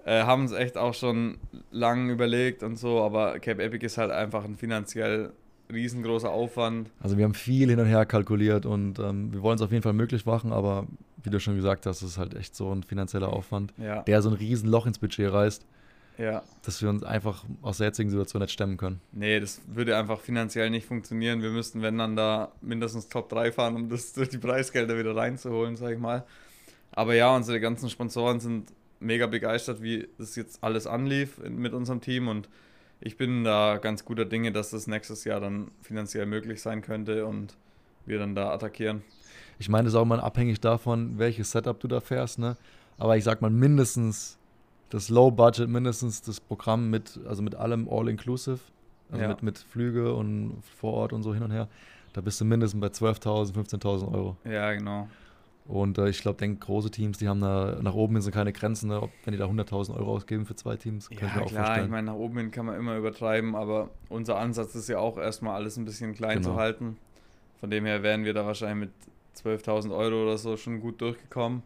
[0.05, 1.39] Äh, haben uns echt auch schon
[1.71, 5.33] lang überlegt und so, aber Cape Epic ist halt einfach ein finanziell
[5.73, 6.91] riesengroßer Aufwand.
[7.01, 9.85] Also wir haben viel hin und her kalkuliert und ähm, wir wollen es auf jeden
[9.85, 10.89] Fall möglich machen, aber
[11.23, 14.03] wie du schon gesagt hast, ist halt echt so ein finanzieller Aufwand, ja.
[14.03, 15.65] der so ein riesen Loch ins Budget reißt.
[16.17, 16.43] Ja.
[16.63, 19.01] Dass wir uns einfach aus der jetzigen Situation nicht stemmen können.
[19.13, 21.43] Nee, das würde einfach finanziell nicht funktionieren.
[21.43, 25.17] Wir müssten, wenn dann da mindestens Top 3 fahren, um das durch die Preisgelder wieder
[25.17, 26.25] reinzuholen, sag ich mal.
[26.93, 32.01] Aber ja, unsere ganzen Sponsoren sind mega begeistert, wie das jetzt alles anlief mit unserem
[32.01, 32.49] Team und
[33.01, 37.27] ich bin da ganz guter Dinge, dass das nächstes Jahr dann finanziell möglich sein könnte
[37.27, 37.57] und
[38.07, 39.03] wir dann da attackieren.
[39.59, 42.57] Ich meine, das ist auch mal abhängig davon, welches Setup du da fährst, ne?
[42.97, 44.39] Aber ich sag mal, mindestens
[44.95, 48.61] das Low Budget, mindestens das Programm mit, also mit allem All-Inclusive,
[49.11, 49.29] also ja.
[49.29, 51.69] mit, mit Flüge und vor Ort und so hin und her,
[52.13, 54.37] da bist du mindestens bei 12.000, 15.000 Euro.
[54.45, 55.09] Ja, genau.
[55.67, 58.53] Und äh, ich glaube, denke, große Teams, die haben da nach oben hin sind keine
[58.53, 59.03] Grenzen, ne?
[59.03, 61.09] Ob, wenn die da 100.000 Euro ausgeben für zwei Teams.
[61.11, 61.87] Ja, ich mir auch klar, vorstellen.
[61.87, 65.19] ich meine, nach oben hin kann man immer übertreiben, aber unser Ansatz ist ja auch
[65.19, 66.51] erstmal alles ein bisschen klein genau.
[66.51, 66.99] zu halten.
[67.59, 71.65] Von dem her wären wir da wahrscheinlich mit 12.000 Euro oder so schon gut durchgekommen.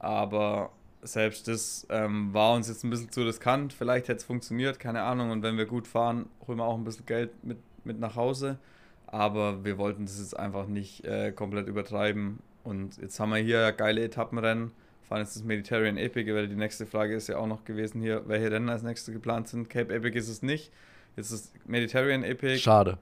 [0.00, 0.70] Aber
[1.02, 3.72] selbst das ähm, war uns jetzt ein bisschen zu riskant.
[3.72, 5.30] Vielleicht hätte es funktioniert, keine Ahnung.
[5.30, 8.58] Und wenn wir gut fahren, holen wir auch ein bisschen Geld mit, mit nach Hause.
[9.06, 13.72] Aber wir wollten das jetzt einfach nicht äh, komplett übertreiben und jetzt haben wir hier
[13.72, 14.72] geile Etappenrennen.
[15.08, 18.24] Fahren jetzt das Mediterranean Epic, weil die nächste Frage ist ja auch noch gewesen hier,
[18.26, 19.70] welche Rennen als nächstes geplant sind.
[19.70, 20.70] Cape Epic ist es nicht.
[21.16, 22.58] Jetzt ist das Mediterranean Epic.
[22.58, 22.98] Schade.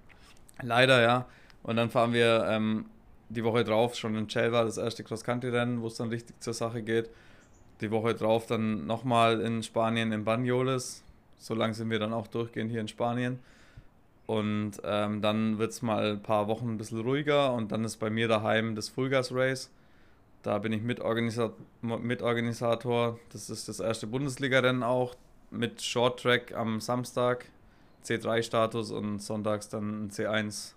[0.63, 1.27] Leider, ja.
[1.65, 2.87] Und dann fahren wir ähm,
[3.29, 6.83] die Woche drauf schon in Chelva, das erste Cross-Country-Rennen, wo es dann richtig zur Sache
[6.83, 7.11] geht.
[7.81, 11.05] Die Woche drauf dann nochmal in Spanien in Banyoles.
[11.39, 13.39] So lange sind wir dann auch durchgehend hier in Spanien.
[14.27, 17.99] Und ähm, dann wird es mal ein paar Wochen ein bisschen ruhiger und dann ist
[17.99, 19.71] bei mir daheim das Fullgas Race.
[20.43, 23.19] Da bin ich Mitorganisa Mitorganisator.
[23.33, 25.15] Das ist das erste Bundesliga-Rennen auch
[25.51, 27.47] mit Short Track am Samstag,
[28.05, 30.73] C3-Status und sonntags dann ein C1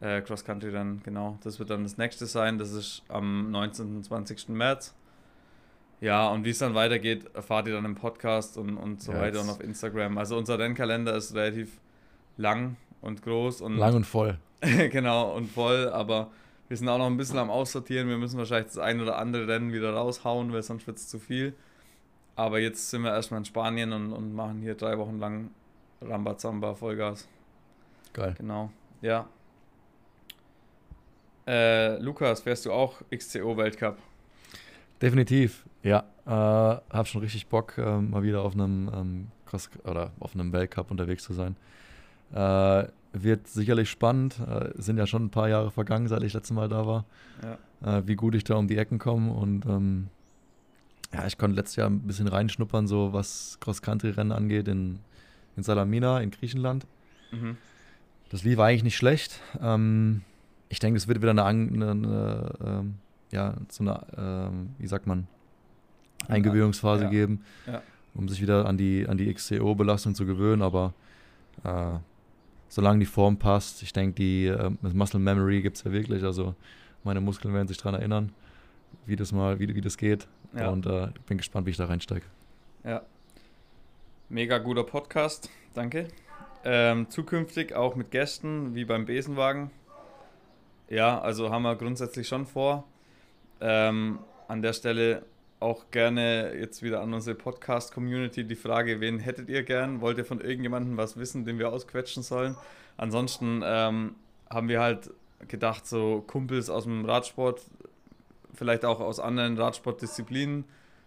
[0.00, 1.02] äh, Cross-Country-Rennen.
[1.04, 2.58] Genau, das wird dann das nächste sein.
[2.58, 3.96] Das ist am 19.
[3.96, 4.48] und 20.
[4.50, 4.94] März.
[6.00, 9.20] Ja, und wie es dann weitergeht, erfahrt ihr dann im Podcast und, und so ja,
[9.20, 10.16] weiter und auf Instagram.
[10.16, 11.78] Also unser Rennkalender ist relativ
[12.38, 13.76] lang und groß und.
[13.76, 14.38] Lang und voll.
[14.60, 16.30] genau, und voll, aber
[16.68, 18.08] wir sind auch noch ein bisschen am Aussortieren.
[18.08, 21.18] Wir müssen wahrscheinlich das ein oder andere Rennen wieder raushauen, weil sonst wird es zu
[21.18, 21.54] viel.
[22.36, 25.50] Aber jetzt sind wir erstmal in Spanien und, und machen hier drei Wochen lang
[26.00, 27.28] Rambazamba Vollgas.
[28.12, 28.34] Geil.
[28.38, 28.70] Genau,
[29.02, 29.28] ja.
[31.46, 33.98] Äh, Lukas, fährst du auch XCO Weltcup?
[35.02, 36.04] Definitiv, ja.
[36.26, 40.52] Äh, hab schon richtig Bock, äh, mal wieder auf einem ähm, Cross oder auf einem
[40.52, 41.56] Weltcup unterwegs zu sein.
[42.32, 44.38] Äh, wird sicherlich spannend.
[44.38, 47.04] Äh, sind ja schon ein paar Jahre vergangen, seit ich letztes Mal da war.
[47.42, 47.98] Ja.
[47.98, 49.32] Äh, wie gut ich da um die Ecken komme.
[49.32, 50.08] Und ähm,
[51.12, 55.00] ja, ich konnte letztes Jahr ein bisschen reinschnuppern, so was Cross-Country-Rennen angeht in,
[55.56, 56.86] in Salamina in Griechenland.
[57.32, 57.56] Mhm.
[58.30, 59.40] das lief eigentlich nicht schlecht.
[59.60, 60.22] Ähm,
[60.68, 62.94] ich denke, es wird wieder eine, eine, eine ähm,
[63.32, 65.26] ja, so eine, ähm, wie sagt man,
[66.28, 67.10] Eingewöhnungsphase ja.
[67.10, 67.82] geben, ja.
[68.14, 70.62] um sich wieder an die, an die XCO-Belastung zu gewöhnen.
[70.62, 70.94] Aber
[71.64, 71.98] äh,
[72.68, 76.22] solange die Form passt, ich denke, die äh, Muscle Memory gibt es ja wirklich.
[76.24, 76.54] Also
[77.04, 78.32] meine Muskeln werden sich daran erinnern,
[79.06, 80.26] wie das mal, wie, wie das geht.
[80.56, 80.68] Ja.
[80.68, 82.26] Und äh, bin gespannt, wie ich da reinsteige.
[82.84, 83.02] Ja.
[84.28, 86.08] Mega guter Podcast, danke.
[86.62, 89.70] Ähm, zukünftig auch mit Gästen, wie beim Besenwagen.
[90.88, 92.84] Ja, also haben wir grundsätzlich schon vor.
[93.60, 95.22] Ähm, an der Stelle
[95.60, 100.00] auch gerne jetzt wieder an unsere Podcast-Community die Frage, wen hättet ihr gern?
[100.00, 102.56] Wollt ihr von irgendjemandem was wissen, den wir ausquetschen sollen?
[102.96, 104.14] Ansonsten ähm,
[104.48, 105.10] haben wir halt
[105.48, 107.62] gedacht, so Kumpels aus dem Radsport,
[108.54, 110.64] vielleicht auch aus anderen Radsportdisziplinen,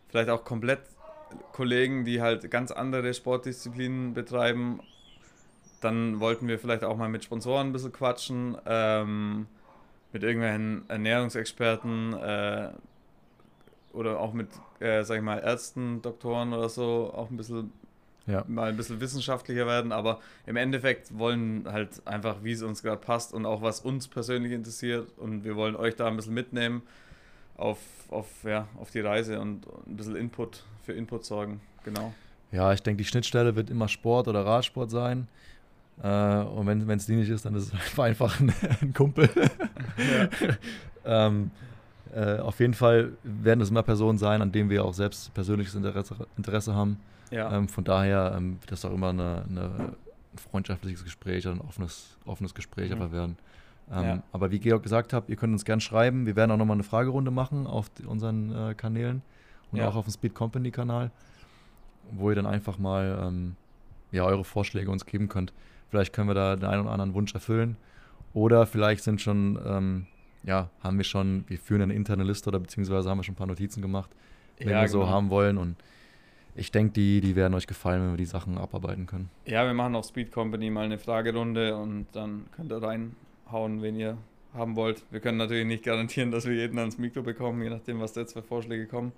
[0.08, 0.82] vielleicht auch komplett
[1.52, 4.82] Kollegen, die halt ganz andere Sportdisziplinen betreiben.
[5.82, 9.48] Dann wollten wir vielleicht auch mal mit Sponsoren ein bisschen quatschen, ähm,
[10.14, 12.70] mit irgendwelchen Ernährungsexperten äh,
[13.92, 14.48] oder auch mit,
[14.80, 17.72] äh, sag ich mal, Ärzten, Doktoren oder so, auch ein bisschen
[18.26, 18.44] ja.
[18.48, 23.02] mal ein bisschen wissenschaftlicher werden, aber im Endeffekt wollen halt einfach, wie es uns gerade
[23.02, 26.84] passt und auch was uns persönlich interessiert und wir wollen euch da ein bisschen mitnehmen
[27.58, 32.14] auf, auf, ja, auf die Reise und ein bisschen Input für Input sorgen, genau.
[32.52, 35.28] Ja, ich denke, die Schnittstelle wird immer Sport oder Radsport sein.
[36.02, 39.30] Äh, und wenn es die nicht ist, dann ist es einfach ein, ein Kumpel.
[41.06, 41.52] ähm,
[42.14, 45.76] äh, auf jeden Fall werden es immer Personen sein, an denen wir auch selbst persönliches
[45.76, 47.00] Interesse, Interesse haben.
[47.32, 47.52] Ja.
[47.56, 51.62] Ähm, von daher ähm, wird das auch immer eine, eine, ein freundschaftliches Gespräch oder ein
[51.62, 53.02] offenes, offenes Gespräch mhm.
[53.02, 53.38] aber werden.
[53.92, 54.24] Ähm, ja.
[54.32, 56.26] Aber wie Georg gesagt hat, ihr könnt uns gerne schreiben.
[56.26, 59.22] Wir werden auch nochmal eine Fragerunde machen auf die, unseren äh, Kanälen
[59.72, 59.88] und ja.
[59.88, 61.12] auch auf dem Speed Company Kanal,
[62.12, 63.56] wo ihr dann einfach mal ähm,
[64.12, 65.54] ja, eure Vorschläge uns geben könnt.
[65.94, 67.78] Vielleicht können wir da den einen oder anderen Wunsch erfüllen.
[68.34, 70.08] Oder vielleicht sind schon, ähm,
[70.44, 73.38] ja, haben wir schon, wir führen eine interne Liste oder beziehungsweise haben wir schon ein
[73.38, 74.10] paar Notizen gemacht,
[74.58, 75.06] wenn ja, wir genau.
[75.06, 75.60] so haben wollen.
[75.60, 75.76] Und
[76.56, 79.30] ich denke, die, die werden euch gefallen, wenn wir die Sachen abarbeiten können.
[79.46, 83.96] Ja, wir machen auf Speed Company mal eine Fragerunde und dann könnt ihr reinhauen, wen
[83.96, 84.18] ihr
[84.56, 85.04] haben wollt.
[85.12, 88.22] Wir können natürlich nicht garantieren, dass wir jeden ans Mikro bekommen, je nachdem, was da
[88.22, 89.12] jetzt für Vorschläge kommen.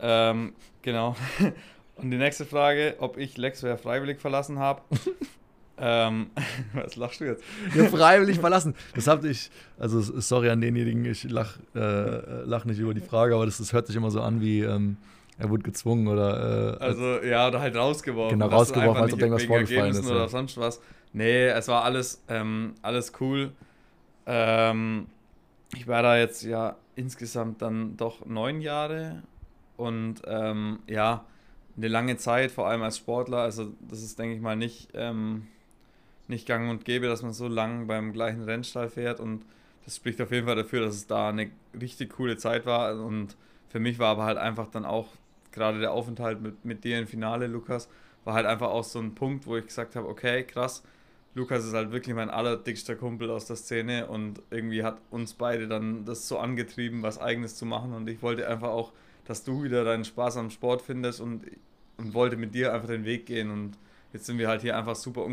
[0.00, 1.16] Ähm, genau.
[1.96, 4.82] Und die nächste Frage, ob ich Lexware freiwillig verlassen habe.
[5.78, 6.30] ähm,
[6.72, 7.44] was lachst du jetzt?
[7.74, 8.74] Ja, freiwillig verlassen.
[8.94, 13.34] Das habe ich, also sorry an denjenigen, ich lach, äh, lach nicht über die Frage,
[13.34, 14.96] aber das, das hört sich immer so an wie, ähm,
[15.38, 16.78] er wurde gezwungen oder.
[16.80, 18.38] Äh, also, ja, oder halt rausgeworfen.
[18.38, 20.06] Genau, rausgeworfen, als ob irgendwas vorgefallen ist.
[20.06, 20.28] Oder ja.
[20.28, 20.80] sonst was.
[21.12, 23.52] Nee, es war alles, ähm, alles cool.
[24.24, 25.06] Ähm,
[25.74, 29.22] ich war da jetzt ja insgesamt dann doch neun Jahre
[29.76, 31.24] und ähm, ja,
[31.76, 33.38] eine lange Zeit, vor allem als Sportler.
[33.38, 35.46] Also, das ist, denke ich mal, nicht, ähm,
[36.28, 39.44] nicht gang und gäbe, dass man so lang beim gleichen Rennstall fährt und
[39.84, 43.36] das spricht auf jeden Fall dafür, dass es da eine richtig coole Zeit war und
[43.68, 45.08] für mich war aber halt einfach dann auch
[45.52, 47.88] gerade der Aufenthalt mit, mit dir im Finale, Lukas,
[48.24, 50.82] war halt einfach auch so ein Punkt, wo ich gesagt habe, okay, krass,
[51.34, 55.68] Lukas ist halt wirklich mein allerdickster Kumpel aus der Szene und irgendwie hat uns beide
[55.68, 58.92] dann das so angetrieben, was eigenes zu machen und ich wollte einfach auch,
[59.26, 61.42] dass du wieder deinen Spaß am Sport findest und,
[61.98, 63.78] und wollte mit dir einfach den Weg gehen und
[64.12, 65.24] jetzt sind wir halt hier einfach super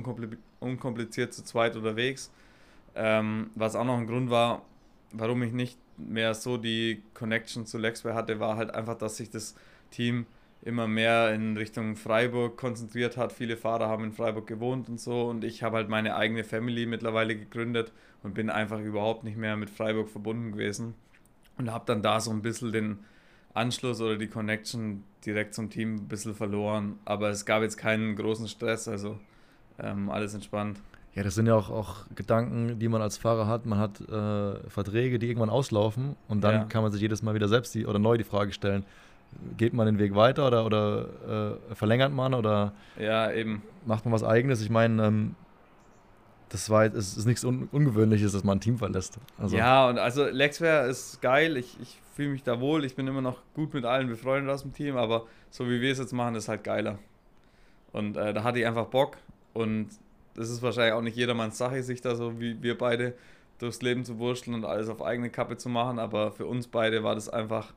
[0.59, 2.31] unkompliziert zu zweit unterwegs,
[2.95, 4.63] ähm, was auch noch ein Grund war,
[5.11, 9.29] warum ich nicht mehr so die Connection zu Lexware hatte, war halt einfach, dass sich
[9.29, 9.55] das
[9.91, 10.25] Team
[10.63, 13.33] immer mehr in Richtung Freiburg konzentriert hat.
[13.33, 15.23] Viele Fahrer haben in Freiburg gewohnt und so.
[15.23, 17.91] Und ich habe halt meine eigene Family mittlerweile gegründet
[18.23, 20.95] und bin einfach überhaupt nicht mehr mit Freiburg verbunden gewesen.
[21.57, 22.99] Und habe dann da so ein bisschen den
[23.53, 26.99] Anschluss oder die Connection direkt zum Team ein bisschen verloren.
[27.05, 29.19] Aber es gab jetzt keinen großen Stress, also
[29.79, 30.79] ähm, alles entspannt.
[31.15, 33.65] Ja, das sind ja auch, auch Gedanken, die man als Fahrer hat.
[33.67, 36.63] Man hat äh, Verträge, die irgendwann auslaufen und dann ja.
[36.65, 38.83] kann man sich jedes Mal wieder selbst die, oder neu die Frage stellen,
[39.57, 43.61] geht man den Weg weiter oder, oder äh, verlängert man oder ja, eben.
[43.85, 44.61] macht man was eigenes?
[44.61, 45.35] Ich meine, ähm,
[46.53, 49.17] das war es ist nichts Un Ungewöhnliches, dass man ein Team verlässt.
[49.39, 49.57] Also.
[49.57, 53.23] Ja, und also Lexware ist geil, ich, ich fühle mich da wohl, ich bin immer
[53.23, 56.35] noch gut mit allen befreundet aus dem Team, aber so wie wir es jetzt machen,
[56.35, 56.99] ist halt geiler.
[57.91, 59.17] Und äh, da hatte ich einfach Bock
[59.53, 59.89] und
[60.35, 63.15] das ist wahrscheinlich auch nicht jedermanns Sache, sich da so wie wir beide
[63.57, 67.03] durchs Leben zu wursteln und alles auf eigene Kappe zu machen, aber für uns beide
[67.03, 67.73] war das einfach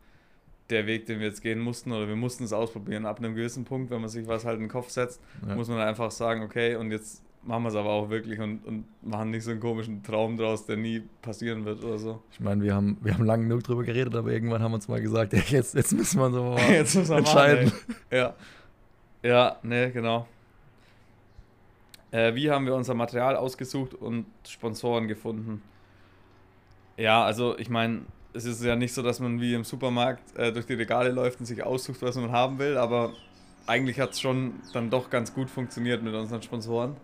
[0.68, 3.06] der Weg, den wir jetzt gehen mussten oder wir mussten es ausprobieren.
[3.06, 5.54] Ab einem gewissen Punkt, wenn man sich was halt in den Kopf setzt, ja.
[5.54, 8.84] muss man einfach sagen, okay, und jetzt machen wir es aber auch wirklich und, und
[9.02, 12.22] machen nicht so einen komischen Traum draus, der nie passieren wird oder so.
[12.32, 14.88] Ich meine, wir haben, wir haben lange genug drüber geredet, aber irgendwann haben wir uns
[14.88, 17.66] mal gesagt, ja, jetzt, jetzt müssen wir so mal jetzt müssen wir entscheiden.
[17.66, 18.34] Machen, ja.
[19.22, 20.26] Ja, ne, genau.
[22.10, 25.62] Äh, wie haben wir unser Material ausgesucht und Sponsoren gefunden?
[26.96, 30.52] Ja, also ich meine, es ist ja nicht so, dass man wie im Supermarkt äh,
[30.52, 33.12] durch die Regale läuft und sich aussucht, was man haben will, aber
[33.66, 36.96] eigentlich hat es schon dann doch ganz gut funktioniert mit unseren Sponsoren.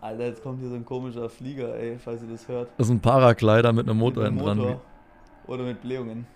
[0.00, 2.68] Alter, jetzt kommt hier so ein komischer Flieger, ey, falls ihr das hört.
[2.76, 4.76] Das ist ein Paraglider mit einem Motor hinten dran.
[5.46, 6.26] Oder mit Blähungen.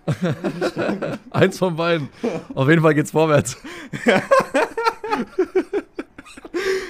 [1.31, 2.09] Eins von beiden.
[2.55, 3.57] Auf jeden Fall geht's vorwärts.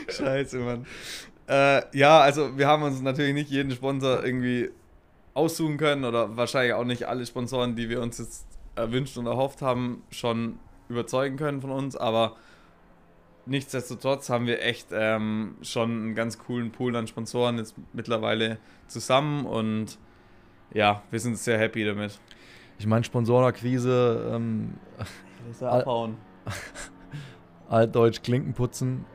[0.07, 0.85] Scheiße, Mann.
[1.47, 4.69] Äh, ja, also wir haben uns natürlich nicht jeden Sponsor irgendwie
[5.33, 9.61] aussuchen können oder wahrscheinlich auch nicht alle Sponsoren, die wir uns jetzt erwünscht und erhofft
[9.61, 12.35] haben, schon überzeugen können von uns, aber
[13.45, 19.45] nichtsdestotrotz haben wir echt ähm, schon einen ganz coolen Pool an Sponsoren jetzt mittlerweile zusammen
[19.45, 19.97] und
[20.73, 22.19] ja, wir sind sehr happy damit.
[22.79, 24.75] Ich meine, Sponsorenakquise, ähm,
[25.61, 26.17] abhauen.
[27.69, 29.05] altdeutsch Klinken putzen,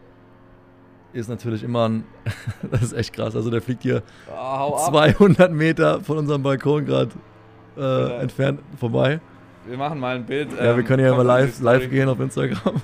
[1.12, 2.04] ist natürlich immer ein.
[2.70, 3.34] das ist echt krass.
[3.34, 4.90] Also, der fliegt hier Ah, hau ab.
[4.90, 7.10] 200 Meter von unserem Balkon gerade
[7.76, 8.08] äh, Ja.
[8.20, 9.20] entfernt vorbei.
[9.66, 10.52] Wir machen mal ein Bild.
[10.52, 12.80] ja, wir ähm, können ja mal live, live gehen auf Instagram.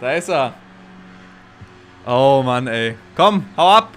[0.00, 0.54] Da ist er.
[2.06, 2.96] Oh Mann, ey.
[3.16, 3.90] Komm, hau ab.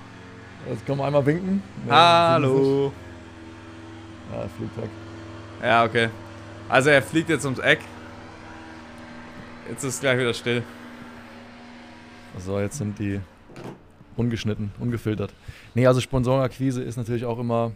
[0.70, 1.62] Jetzt können wir einmal winken.
[1.86, 2.92] Wir Hallo.
[4.32, 4.90] Ja, er fliegt weg.
[5.62, 6.10] Ja, okay.
[6.70, 7.80] Also er fliegt jetzt ums Eck.
[9.70, 10.64] Jetzt ist es gleich wieder still.
[12.38, 13.20] So, jetzt sind die
[14.16, 15.34] ungeschnitten, ungefiltert.
[15.74, 17.72] Nee, also Sponsorenakquise ist natürlich auch immer,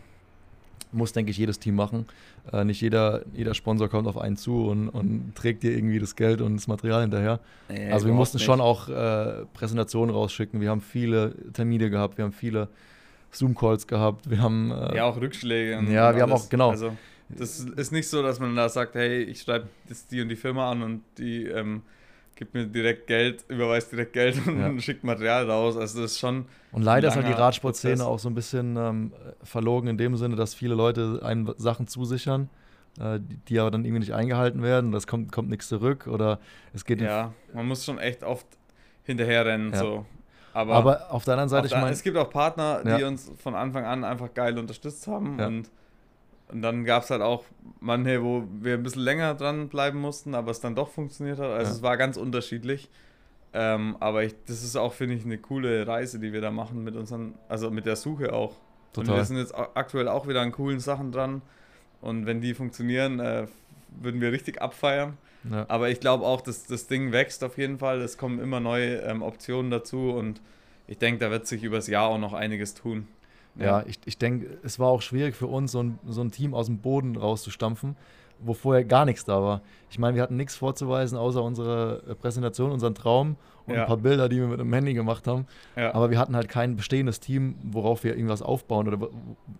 [0.95, 2.05] muss, denke ich, jedes Team machen.
[2.51, 6.15] Äh, nicht jeder, jeder Sponsor kommt auf einen zu und, und trägt dir irgendwie das
[6.15, 7.39] Geld und das Material hinterher.
[7.91, 10.62] also wir mussten schon auch äh, Präsentationen rausschicken.
[10.62, 12.67] Wir haben viele Termine gehabt, wir haben viele
[13.31, 15.71] Zoom-Calls gehabt, wir haben äh, Ja, auch Rückschläge.
[15.91, 16.45] Ja, wir haben alles.
[16.45, 16.69] auch- genau.
[16.71, 16.95] Also
[17.29, 19.67] das ist nicht so, dass man da sagt, hey, ich schreibe
[20.12, 21.81] die und die Firma an und die ähm,
[22.36, 24.80] gibt mir direkt Geld, überweist direkt Geld und Ja.
[24.80, 25.78] schickt Material raus.
[25.78, 28.08] Also das ist schon Und leider ist halt die Radsportszene Prozess.
[28.08, 32.50] auch so ein bisschen ähm, verlogen in dem Sinne, dass viele Leute einem Sachen zusichern,
[33.00, 34.91] äh, die, aber dann irgendwie nicht eingehalten werden.
[34.91, 36.39] Das kommt, kommt nichts zurück oder
[36.74, 37.02] es geht.
[37.02, 38.48] Ja, man muss schon echt oft
[39.04, 39.71] hinterherrennen.
[39.71, 39.80] Ja.
[39.80, 40.06] So.
[40.54, 43.08] Aber, aber auf der anderen Seite, ich meine, es gibt auch Partner, die Ja.
[43.08, 45.38] uns von Anfang an einfach geil unterstützt haben.
[45.39, 45.69] Und,
[46.51, 47.43] und dann gab es halt auch
[47.79, 51.49] manche, wo wir ein bisschen länger dran bleiben mussten, aber es dann doch funktioniert hat.
[51.49, 51.75] Also Ja.
[51.77, 52.89] es war ganz unterschiedlich.
[53.53, 56.84] Ähm, aber ich, das ist auch, finde ich, eine coole Reise, die wir da machen
[56.84, 58.51] mit unseren, also mit der Suche auch.
[58.97, 59.15] Und Total.
[59.17, 61.41] wir sind jetzt aktuell auch wieder an coolen Sachen dran.
[62.01, 63.47] Und wenn die funktionieren, äh,
[64.01, 65.17] würden wir richtig abfeiern.
[65.49, 68.01] ja, Aber ich glaube auch, dass das Ding wächst auf jeden Fall.
[68.01, 70.41] Es kommen immer neue ähm, Optionen dazu und
[70.88, 73.08] ich denke, da wird sich übers Jahr auch noch einiges tun.
[73.57, 76.53] Ja, ich, ich denke, es war auch schwierig für uns, so ein, so ein Team
[76.53, 77.95] aus dem Boden rauszustampfen,
[78.39, 79.61] wo vorher gar nichts da war.
[79.89, 83.81] Ich meine, wir hatten nichts vorzuweisen, außer unsere äh, Präsentation, unseren Traum und Ja.
[83.83, 85.47] ein paar Bilder, die wir mit dem Handy gemacht haben.
[85.75, 85.93] Ja.
[85.95, 89.09] Aber wir hatten halt kein bestehendes Team, worauf wir irgendwas aufbauen oder wo,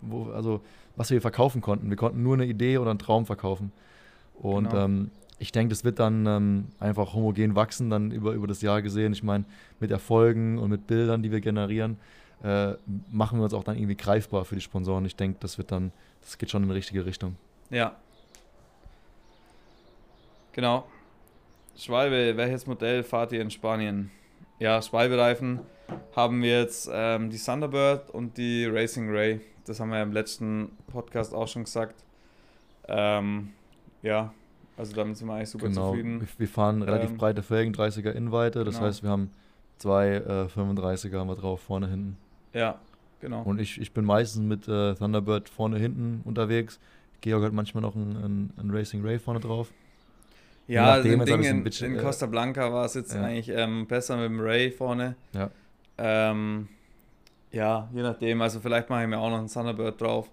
[0.02, 0.60] wo, also
[0.94, 1.88] was wir verkaufen konnten.
[1.88, 3.72] Wir konnten nur eine Idee oder einen Traum verkaufen.
[4.34, 4.84] Und Genau.
[4.84, 8.80] ähm, ich denke, das wird dann ähm, einfach homogen wachsen, dann über, über das Jahr
[8.82, 9.12] gesehen.
[9.12, 9.44] Ich meine,
[9.80, 11.98] mit Erfolgen und mit Bildern, die wir generieren,
[12.42, 12.74] äh,
[13.10, 15.04] machen wir uns auch dann irgendwie greifbar für die Sponsoren.
[15.04, 17.36] Ich denke, das wird dann, das geht schon in die richtige Richtung.
[17.70, 17.96] Ja.
[20.52, 20.86] Genau.
[21.76, 24.10] Schwalbe, welches Modell fahrt ihr in Spanien?
[24.58, 25.60] Ja, Schwalbe-Reifen
[26.14, 29.40] haben wir jetzt ähm, die Thunderbird und die Racing Ray.
[29.66, 32.04] Das haben wir im letzten Podcast auch schon gesagt.
[32.88, 33.52] Ähm,
[34.02, 34.32] ja,
[34.76, 35.90] also damit sind wir eigentlich super genau.
[35.90, 36.20] zufrieden.
[36.20, 38.64] Wir, wir fahren relativ Ähm, breite Felgen, 30er Innenweite.
[38.64, 38.86] Das genau.
[38.86, 39.30] heißt, wir haben
[39.78, 42.16] zwei äh, 35er haben wir drauf, vorne, hinten.
[42.56, 42.80] Ja,
[43.20, 43.42] genau.
[43.42, 46.80] Und ich, ich bin meistens mit äh, Thunderbird vorne, hinten unterwegs.
[47.20, 49.72] Georg hat manchmal noch ein, ein, ein Racing Ray vorne drauf.
[50.68, 53.22] Ja, nachdem im jetzt Ding in, bisschen, in äh, Costa Blanca war es jetzt ja.
[53.22, 55.14] eigentlich ähm, besser mit dem Ray vorne.
[55.32, 55.50] Ja.
[55.98, 56.68] Ähm,
[57.52, 58.40] ja, je nachdem.
[58.40, 60.30] Also vielleicht mache ich mir auch noch einen Thunderbird drauf.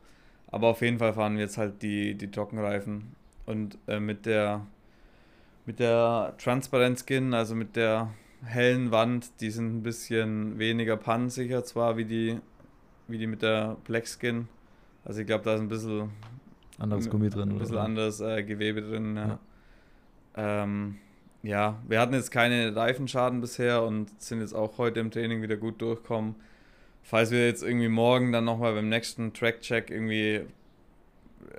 [0.48, 3.16] Aber auf jeden Fall fahren wir jetzt halt die, die Trockenreifen.
[3.46, 4.66] Und äh, mit der
[5.66, 8.10] mit der Transparent Skin, also mit der
[8.46, 12.40] hellen Wand, die sind ein bisschen weniger pannensicher zwar wie die,
[13.08, 14.48] wie die mit der Black Skin.
[15.06, 16.12] Also ich glaube, da ist ein bisschen
[16.80, 17.50] Anderes Gummi drin.
[17.50, 17.80] ein oder bisschen so.
[17.80, 19.16] anderes äh, Gewebe drin.
[19.16, 19.40] Ja.
[20.36, 20.64] Ja.
[20.64, 20.98] Ähm,
[21.44, 25.58] ja, wir hatten jetzt keine Reifenschaden bisher und sind jetzt auch heute im Training wieder
[25.58, 26.36] gut durchgekommen.
[27.04, 30.42] Falls wir jetzt irgendwie morgen dann nochmal beim nächsten Track-Check irgendwie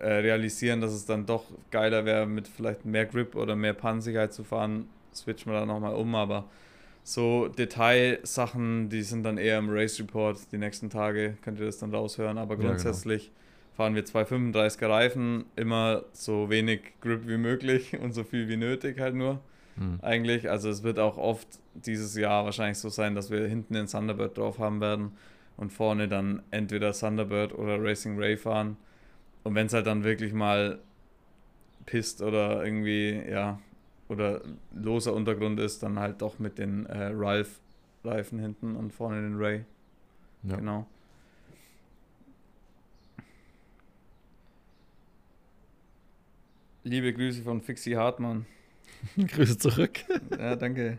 [0.01, 4.33] äh, realisieren, dass es dann doch geiler wäre, mit vielleicht mehr Grip oder mehr Pannensicherheit
[4.33, 6.15] zu fahren, switchen wir dann nochmal um.
[6.15, 6.45] Aber
[7.05, 10.39] so Detailsachen, die sind dann eher im Race Report.
[10.51, 12.39] Die nächsten Tage könnt ihr das dann raushören.
[12.39, 12.71] Aber Ja, genau.
[12.71, 13.31] grundsätzlich
[13.77, 18.57] fahren wir zwei 35er Reifen, immer so wenig Grip wie möglich und so viel wie
[18.57, 19.41] nötig halt nur.
[19.77, 19.99] hm.
[20.03, 20.51] eigentlich.
[20.51, 24.39] Also es wird auch oft dieses Jahr wahrscheinlich so sein, dass wir hinten den Thunderbird
[24.39, 25.13] drauf haben werden
[25.57, 28.77] und vorne dann entweder Thunderbird oder Racing Ray fahren.
[29.43, 30.79] Und wenn es halt dann wirklich mal
[31.85, 33.59] pisst oder irgendwie, ja,
[34.15, 34.41] oder
[34.73, 39.65] loser Untergrund ist, dann halt doch mit den äh, Ralph-Reifen hinten und vorne den Ray.
[40.45, 40.57] Ja.
[40.57, 40.87] Genau.
[46.85, 48.47] Liebe Grüße von Fixie Hartmann.
[49.17, 50.01] Grüße zurück.
[50.39, 50.99] ja, danke.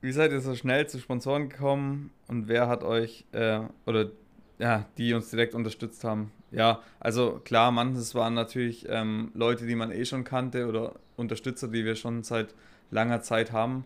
[0.00, 4.10] Wie seid ihr so schnell zu Sponsoren gekommen und wer hat euch, äh, oder
[4.58, 6.32] ja, die uns direkt unterstützt haben?
[6.50, 11.68] Ja, also klar, manches waren natürlich ähm, Leute, die man eh schon kannte oder Unterstützer,
[11.68, 12.54] die wir schon seit
[12.90, 13.84] langer Zeit haben.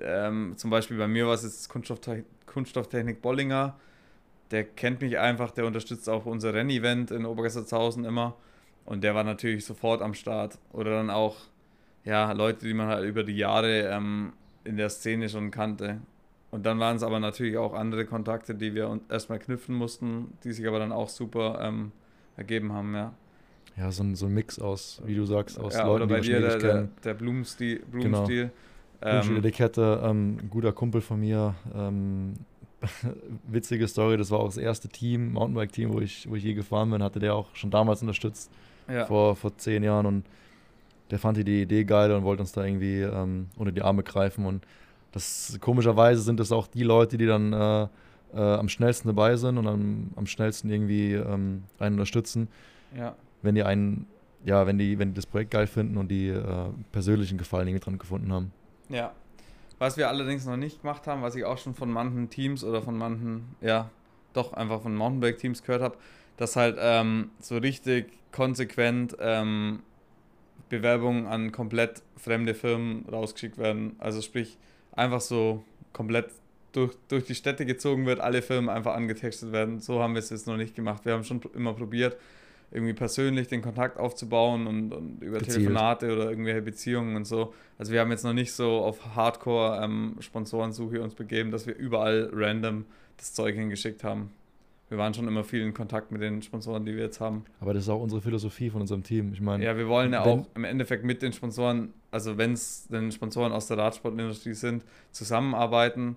[0.00, 3.78] Ähm, zum Beispiel bei mir war es jetzt Kunststofftechnik, Kunststofftechnik Bollinger.
[4.50, 8.36] Der kennt mich einfach, der unterstützt auch unser Rennevent in Obergessertshausen immer.
[8.84, 10.58] Und der war natürlich sofort am Start.
[10.72, 11.36] Oder dann auch,
[12.04, 14.32] ja, Leute, die man halt über die Jahre ähm,
[14.64, 16.00] in der Szene schon kannte.
[16.52, 20.52] Und dann waren es aber natürlich auch andere Kontakte, die wir erstmal knüpfen mussten, die
[20.52, 21.92] sich aber dann auch super ähm,
[22.36, 23.14] ergeben haben, ja.
[23.78, 26.20] Ja, so ein, so ein Mix aus, wie du sagst, aus ja, Leuten, oder bei
[26.20, 27.82] die dir der, der, der Blumenstil.
[27.90, 28.50] Blumenstil.
[29.00, 29.22] Genau.
[29.22, 31.54] Ähm, Etikette, ähm, ein guter Kumpel von mir.
[31.74, 32.34] Ähm,
[33.48, 36.90] witzige Story, das war auch das erste Team, Mountainbike-Team, wo ich, wo ich je gefahren
[36.90, 38.50] bin, hatte der auch schon damals unterstützt,
[38.88, 39.06] ja.
[39.06, 40.04] vor, vor zehn Jahren.
[40.04, 40.26] Und
[41.10, 44.44] der fand die Idee geil und wollte uns da irgendwie ähm, unter die Arme greifen.
[44.44, 44.66] Und
[45.12, 47.82] das komischerweise sind das auch die Leute, die dann äh,
[48.34, 52.48] äh, am schnellsten dabei sind und am, am schnellsten irgendwie ähm, einen unterstützen.
[52.96, 53.14] Ja.
[53.42, 54.06] Wenn die einen,
[54.44, 57.84] ja, wenn die, wenn die das Projekt geil finden und die äh, persönlichen Gefallen irgendwie
[57.84, 58.52] dran gefunden haben.
[58.88, 59.12] Ja.
[59.78, 62.82] Was wir allerdings noch nicht gemacht haben, was ich auch schon von manchen Teams oder
[62.82, 63.90] von manchen, ja,
[64.32, 65.96] doch einfach von Mountainbike-Teams gehört habe,
[66.36, 69.80] dass halt ähm, so richtig konsequent ähm,
[70.68, 73.96] Bewerbungen an komplett fremde Firmen rausgeschickt werden.
[73.98, 74.56] Also sprich,
[74.92, 76.30] einfach so komplett
[76.72, 79.80] durch, durch die Städte gezogen wird, alle Firmen einfach angetextet werden.
[79.80, 81.04] So haben wir es jetzt noch nicht gemacht.
[81.04, 82.16] Wir haben schon immer probiert,
[82.70, 85.56] irgendwie persönlich den Kontakt aufzubauen und, und über Gezielt.
[85.56, 87.52] Telefonate oder irgendwelche Beziehungen und so.
[87.78, 92.30] Also wir haben jetzt noch nicht so auf Hardcore-Sponsorensuche ähm, uns begeben, dass wir überall
[92.32, 92.86] random
[93.18, 94.30] das Zeug hingeschickt haben.
[94.92, 97.44] Wir waren schon immer viel in Kontakt mit den Sponsoren, die wir jetzt haben.
[97.60, 99.32] Aber das ist auch unsere Philosophie von unserem Team.
[99.32, 102.86] Ich meine, ja, wir wollen ja auch im Endeffekt mit den Sponsoren also wenn es
[102.88, 106.16] denn Sponsoren aus der Radsportindustrie sind, zusammenarbeiten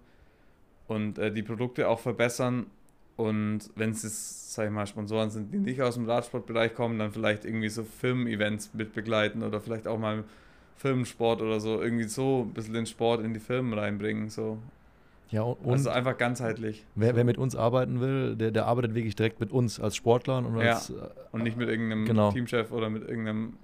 [0.87, 2.67] und äh, die Produkte auch verbessern.
[3.15, 7.11] Und wenn es, sag ich mal, Sponsoren sind, die nicht aus dem Radsportbereich kommen, dann
[7.11, 10.25] vielleicht irgendwie so Firmen-Events mit begleiten oder vielleicht auch mal
[10.75, 14.29] Firmensport oder so, irgendwie so ein bisschen den Sport in die Firmen reinbringen.
[14.29, 14.57] So.
[15.29, 16.85] Ja, und also einfach ganzheitlich.
[16.95, 20.45] Wer, wer mit uns arbeiten will, der, der arbeitet wirklich direkt mit uns als Sportlern
[20.45, 22.31] und, als, ja, und nicht mit irgendeinem genau.
[22.31, 23.57] Teamchef oder mit irgendeinem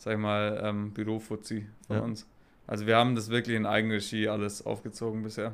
[0.00, 2.02] sag ich mal, ähm, Bürofuzzi von ja.
[2.02, 2.26] uns.
[2.66, 5.52] Also wir haben das wirklich in Eigenregie alles aufgezogen bisher.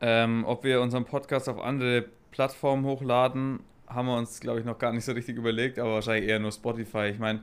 [0.00, 4.78] Ähm, ob wir unseren Podcast auf andere Plattformen hochladen, haben wir uns, glaube ich, noch
[4.78, 7.08] gar nicht so richtig überlegt, aber wahrscheinlich eher nur Spotify.
[7.08, 7.42] Ich meine,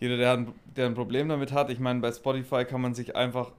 [0.00, 3.16] jeder, der ein, der ein Problem damit hat, ich meine, bei Spotify kann man sich
[3.16, 3.52] einfach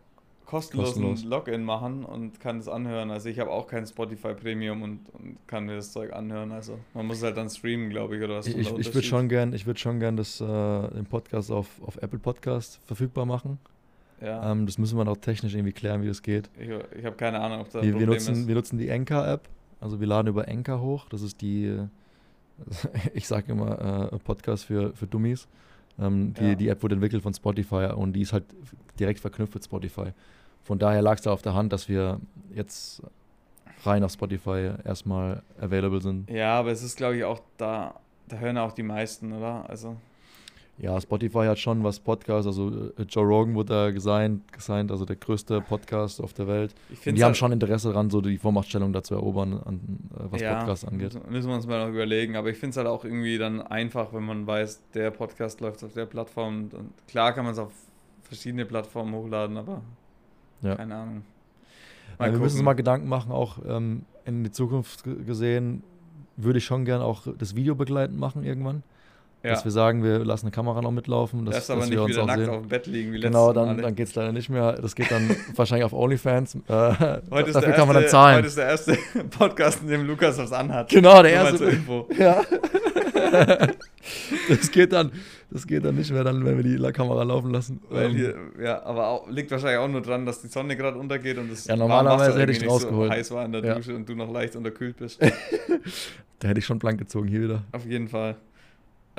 [0.49, 1.23] kostenlosen Kostenlos.
[1.23, 3.11] Login machen und kann es anhören.
[3.11, 6.51] Also ich habe auch kein Spotify Premium und, und, kann mir das Zeug anhören.
[6.51, 8.47] Also man muss halt dann streamen, glaube ich, oder was.
[8.47, 11.97] Ich, ich würde schon gern, ich würde schon gern das, äh, den Podcast auf, auf
[11.97, 13.59] Apple Podcast verfügbar machen.
[14.21, 14.51] Ja.
[14.51, 16.49] Ähm, das müssen wir noch technisch irgendwie klären, wie das geht.
[16.59, 18.47] Ich, ich habe keine Ahnung, ob da ein wir, wir nutzen, ist.
[18.47, 19.47] Wir nutzen die Anchor-App.
[19.79, 21.07] Also wir laden über Anchor hoch.
[21.09, 21.77] Das ist die,
[23.13, 25.47] ich sage immer, äh, Podcast für, für Dummies.
[25.99, 26.55] Ähm, die, ja.
[26.55, 28.45] die App wurde entwickelt von Spotify und die ist halt
[28.99, 30.11] direkt verknüpft mit Spotify.
[30.63, 32.19] Von daher lag es da auf der Hand, dass wir
[32.53, 33.01] jetzt
[33.85, 36.29] rein auf Spotify erstmal available sind.
[36.29, 37.95] Ja, aber es ist, glaube ich, auch da,
[38.27, 39.69] da hören auch die meisten, oder?
[39.69, 39.95] Also.
[40.81, 45.03] Ja, Spotify hat schon was Podcasts, also äh, Joe Rogan wurde da gesigned, gesigned, also
[45.03, 46.73] der größte Podcast auf der Welt.
[47.05, 49.79] Und die haben schon Interesse daran, so die Vormachtstellung dazu erobern, an,
[50.13, 51.19] äh, was ja, Podcasts angeht.
[51.29, 54.13] Müssen wir uns mal noch überlegen, aber ich finde es halt auch irgendwie dann einfach,
[54.13, 56.69] wenn man weiß, der Podcast läuft auf der Plattform.
[56.71, 57.73] Und klar kann man es auf
[58.23, 59.81] verschiedene Plattformen hochladen, aber
[60.61, 60.75] ja.
[60.75, 61.21] Keine Ahnung.
[62.19, 65.83] Ja, wir müssen uns mal Gedanken machen, auch ähm, in die Zukunft gesehen,
[66.35, 68.83] würde ich schon gern auch das Video begleitend machen irgendwann.
[69.41, 69.51] Ja.
[69.51, 71.45] Dass wir sagen, wir lassen eine Kamera noch mitlaufen.
[71.45, 72.49] Dass, das aber dass nicht wir uns wieder nackt sehen.
[72.49, 74.73] auf dem Bett liegen wie Genau, dann, dann geht es leider nicht mehr.
[74.73, 76.55] Das geht dann wahrscheinlich auf OnlyFans.
[76.55, 76.59] Äh,
[77.31, 78.37] heute, ist dafür kann man dann zahlen.
[78.37, 78.97] heute ist der erste
[79.37, 80.89] Podcast, in dem Lukas was anhat.
[80.89, 81.69] Genau, der erste.
[82.17, 82.41] Ja.
[84.49, 85.11] das geht dann,
[85.51, 87.79] das geht dann nicht mehr, dann, wenn wir die Kamera laufen lassen.
[87.93, 91.37] Ähm, hier, ja, aber auch, liegt wahrscheinlich auch nur dran, dass die Sonne gerade untergeht
[91.37, 93.09] und es ja, normalerweise hätte ich rausgeholt.
[93.11, 95.21] So heiß war in der Dusche und du noch leicht unterkühlt bist.
[96.39, 97.63] da hätte ich schon blank gezogen hier wieder.
[97.71, 98.35] Auf jeden Fall.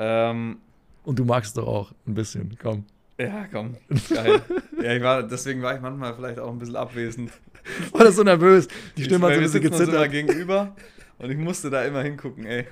[0.03, 0.57] Ähm,
[1.03, 2.85] Und du magst es doch auch ein bisschen, komm.
[3.19, 3.75] Ja, komm.
[4.09, 4.41] Geil.
[4.81, 7.31] ja, ich war, deswegen war ich manchmal vielleicht auch ein bisschen abwesend.
[7.91, 8.67] War das so nervös?
[8.97, 10.09] Die Stimme hat so ein bisschen gezittert.
[10.11, 10.75] gegenüber
[11.19, 12.65] und ich musste da immer hingucken, ey.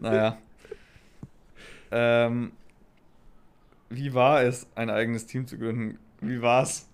[0.00, 0.38] Naja.
[1.92, 2.50] Ähm,
[3.90, 5.98] wie war es, ein eigenes Team zu gründen?
[6.20, 6.88] Wie war's?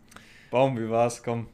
[0.51, 1.23] Baum, wie war's?
[1.23, 1.47] Komm.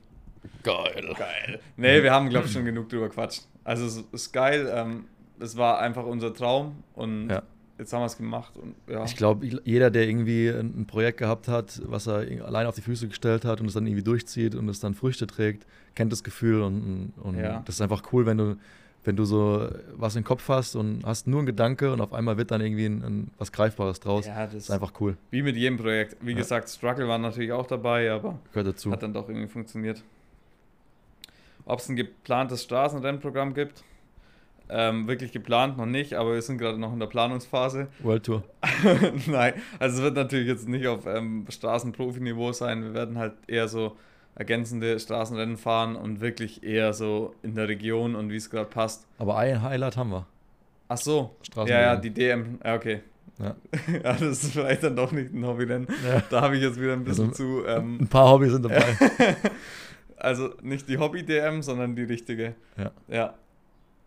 [0.64, 1.14] Geil.
[1.16, 1.60] Geil.
[1.76, 3.46] Nee, wir haben, glaube ich, schon genug drüber quatscht.
[3.62, 4.68] Also es ist geil.
[4.74, 5.04] Ähm,
[5.38, 7.42] es war einfach unser Traum und Ja.
[7.78, 8.56] Jetzt haben wir es gemacht.
[8.56, 9.04] Und, ja.
[9.04, 13.08] Ich glaube, jeder, der irgendwie ein Projekt gehabt hat, was er allein auf die Füße
[13.08, 16.62] gestellt hat und es dann irgendwie durchzieht und es dann Früchte trägt, kennt das Gefühl
[16.62, 17.62] und, und Ja.
[17.64, 18.56] das ist einfach cool, wenn du,
[19.04, 22.36] wenn du so was im Kopf hast und hast nur einen Gedanke und auf einmal
[22.38, 24.26] wird dann irgendwie ein, ein, was Greifbares draus.
[24.26, 25.16] ja, Das ist einfach cool.
[25.30, 26.16] wie mit jedem Projekt.
[26.22, 26.38] Wie Ja.
[26.38, 28.90] gesagt, Struggle war natürlich auch dabei, aber Gehört dazu.
[28.92, 30.02] hat dann doch irgendwie funktioniert.
[31.66, 33.82] Ob es ein geplantes Straßenrennprogramm gibt?
[34.70, 37.88] Ähm, wirklich geplant noch nicht, aber wir sind gerade noch in der Planungsphase.
[38.02, 38.44] World Tour.
[39.26, 42.82] Nein, also es wird natürlich jetzt nicht auf ähm, Straßenprofi-Niveau sein.
[42.82, 43.96] Wir werden halt eher so
[44.34, 49.06] ergänzende Straßenrennen fahren und wirklich eher so in der Region und wie es gerade passt.
[49.18, 50.26] Aber ein Highlight haben wir.
[50.88, 53.00] Ach so, ja, ja, die DM, ja, okay.
[53.38, 53.54] Ja.
[53.92, 55.88] ja, das ist vielleicht dann doch nicht ein Hobbyrennen.
[56.08, 56.22] Ja.
[56.30, 57.66] Da habe ich jetzt wieder ein bisschen Also- zu.
[57.66, 58.84] Ähm, Ein paar Hobbys sind dabei.
[60.16, 62.54] also nicht die Hobby-DM, sondern die richtige.
[62.76, 62.90] Ja.
[63.08, 63.34] Ja.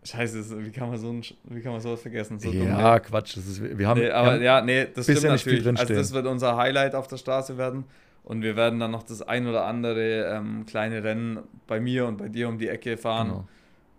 [0.08, 2.38] Scheiße, wie kann man so ein, wie kann man sowas vergessen?
[2.40, 3.36] So dumm, ja, Quatsch.
[3.36, 5.80] Das ist, wir haben, Nee, aber haben ja, nee, das stimmt nicht viel natürlich.
[5.80, 7.84] Also das wird unser Highlight auf der Straße werden.
[8.24, 12.18] Und wir werden dann noch das ein oder andere ähm, kleine Rennen bei mir und
[12.18, 13.28] bei dir um die Ecke fahren.
[13.28, 13.48] genau.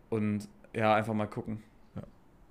[0.10, 1.64] Und ja, einfach mal gucken.
[1.96, 2.04] Ja.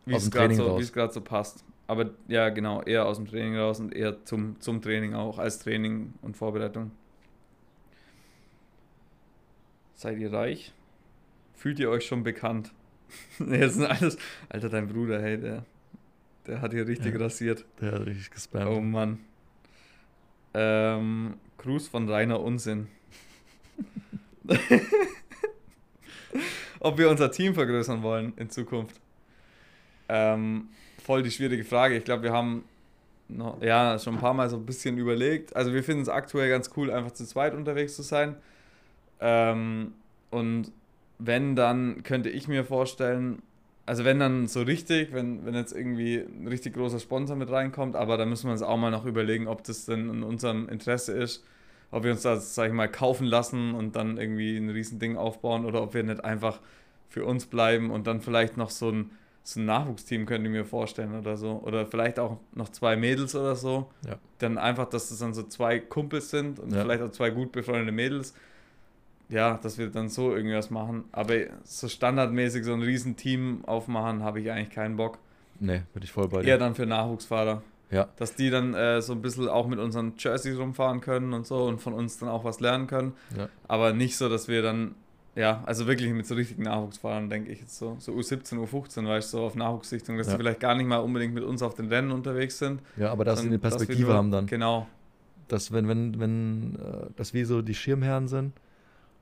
[0.07, 1.65] Wie es gerade so, so passt.
[1.87, 5.59] Aber ja, genau, eher aus dem Training raus und eher zum, zum Training auch, als
[5.59, 6.91] Training und Vorbereitung.
[9.95, 10.73] Seid ihr reich?
[11.55, 12.73] Fühlt ihr euch schon bekannt?
[13.39, 14.17] nee, das sind alles.
[14.49, 15.65] Alter, dein Bruder, hey, der,
[16.47, 17.21] der hat hier richtig Ja.
[17.21, 17.65] rasiert.
[17.81, 18.67] Der hat richtig gespammt.
[18.67, 19.19] Oh Mann.
[20.55, 22.89] Ähm, Gruß von reiner Unsinn.
[26.81, 29.01] Ob wir unser Team vergrößern wollen in Zukunft.
[30.09, 30.69] Ähm,
[31.05, 31.97] voll die schwierige Frage.
[31.97, 32.65] Ich glaube, wir haben
[33.29, 35.55] noch, ja, schon ein paar Mal so ein bisschen überlegt.
[35.57, 38.37] Also wir finden es aktuell ganz cool, einfach zu zweit unterwegs zu sein.
[39.21, 39.93] Ähm,
[40.31, 40.71] und
[41.19, 43.43] wenn, dann könnte ich mir vorstellen,
[43.87, 47.97] also wenn dann so richtig, wenn, wenn jetzt irgendwie ein richtig großer Sponsor mit reinkommt,
[47.97, 51.13] aber da müssen wir uns auch mal noch überlegen, ob das denn in unserem Interesse
[51.13, 51.45] ist,
[51.91, 55.17] ob wir uns das, sag ich mal, kaufen lassen und dann irgendwie ein riesen Ding
[55.17, 56.61] aufbauen oder ob wir nicht einfach
[57.09, 59.11] für uns bleiben und dann vielleicht noch so ein,
[59.43, 61.53] so ein Nachwuchsteam könnte ich mir vorstellen oder so.
[61.65, 63.91] Oder vielleicht auch noch zwei Mädels oder so.
[64.07, 64.17] Ja.
[64.41, 66.83] Dann einfach, dass das dann so zwei Kumpels sind und Ja.
[66.83, 68.35] vielleicht auch zwei gut befreundete Mädels.
[69.31, 71.05] Ja, dass wir dann so irgendwas machen.
[71.13, 75.19] Aber so standardmäßig so ein riesen Team aufmachen, habe ich eigentlich keinen Bock.
[75.61, 76.49] Nee, bin ich voll bei dir.
[76.49, 77.63] Eher dann für Nachwuchsfahrer.
[77.91, 78.09] Ja.
[78.17, 81.65] Dass die dann äh, so ein bisschen auch mit unseren Jerseys rumfahren können und so
[81.65, 83.13] und von uns dann auch was lernen können.
[83.37, 83.49] Ja.
[83.67, 84.95] Aber nicht so, dass wir dann,
[85.35, 89.33] ja, also wirklich mit so richtigen Nachwuchsfahrern, denke ich jetzt so, so U17, U15, weißt
[89.33, 90.35] du, so auf Nachwuchssichtung, dass Ja.
[90.35, 92.81] die vielleicht gar nicht mal unbedingt mit uns auf den Rennen unterwegs sind.
[92.97, 94.47] ja, aber dass sie eine Perspektive nur- haben dann.
[94.47, 94.87] Genau.
[95.49, 98.53] Dass wenn, wenn, wenn, äh, dass wir so die Schirmherren sind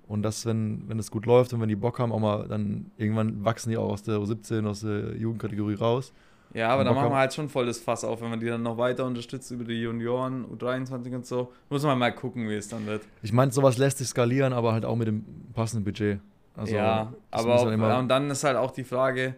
[0.09, 2.91] und dass, wenn, wenn es gut läuft und wenn die Bock haben, auch mal dann
[2.97, 6.13] irgendwann wachsen die auch aus der U17, aus der Jugendkategorie raus.
[6.55, 8.63] Ja, aber da machen wir halt schon voll das Fass auf, wenn man die dann
[8.63, 11.53] noch weiter unterstützt über die Junioren, U23 und so.
[11.69, 13.03] Muss man mal gucken, wie es dann wird.
[13.23, 16.21] Ich meine, sowas lässt sich skalieren, aber halt auch mit dem passenden Budget.
[16.57, 19.35] Also, ja, das aber auch, immer- und dann ist halt auch die Frage,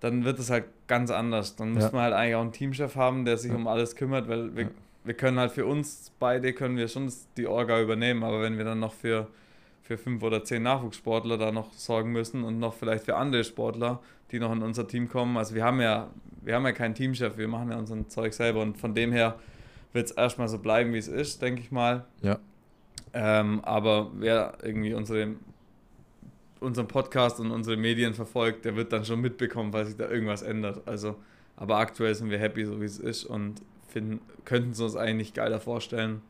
[0.00, 1.56] dann wird es halt ganz anders.
[1.56, 1.90] Dann muss Ja.
[1.92, 3.56] man halt eigentlich auch einen Teamchef haben, der sich Ja.
[3.56, 4.70] um alles kümmert, weil wir, Ja.
[5.04, 8.56] wir können halt für uns beide können wir schon das- die Orga übernehmen, aber wenn
[8.56, 9.26] wir dann noch für,
[9.88, 14.00] für fünf oder zehn Nachwuchssportler da noch sorgen müssen und noch vielleicht für andere Sportler,
[14.30, 16.10] die noch in unser Team kommen, also wir haben ja,
[16.42, 19.38] wir haben ja keinen Teamchef, wir machen ja unser Zeug selber und von dem her
[19.94, 22.04] wird es erstmal so bleiben, wie es ist, denke ich mal.
[22.20, 22.38] Ja.
[23.14, 25.36] Ähm, aber wer irgendwie unsere,
[26.60, 30.42] unseren Podcast und unsere Medien verfolgt, der wird dann schon mitbekommen, weil sich da irgendwas
[30.42, 30.86] ändert.
[30.86, 31.16] Also,
[31.56, 35.32] aber aktuell sind wir happy, so wie es ist und finden, könnten es uns eigentlich
[35.32, 36.20] geiler vorstellen.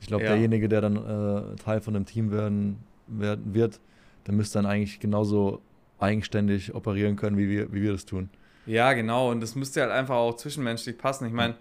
[0.00, 0.30] Ich glaube, Ja.
[0.30, 3.80] derjenige, der dann äh, Teil von einem Team werden, werden wird,
[4.26, 5.60] der müsste dann eigentlich genauso
[5.98, 8.30] eigenständig operieren können, wie wir, wie wir das tun.
[8.66, 9.30] Ja, genau.
[9.30, 11.26] Und das müsste halt einfach auch zwischenmenschlich passen.
[11.26, 11.54] Ich meine,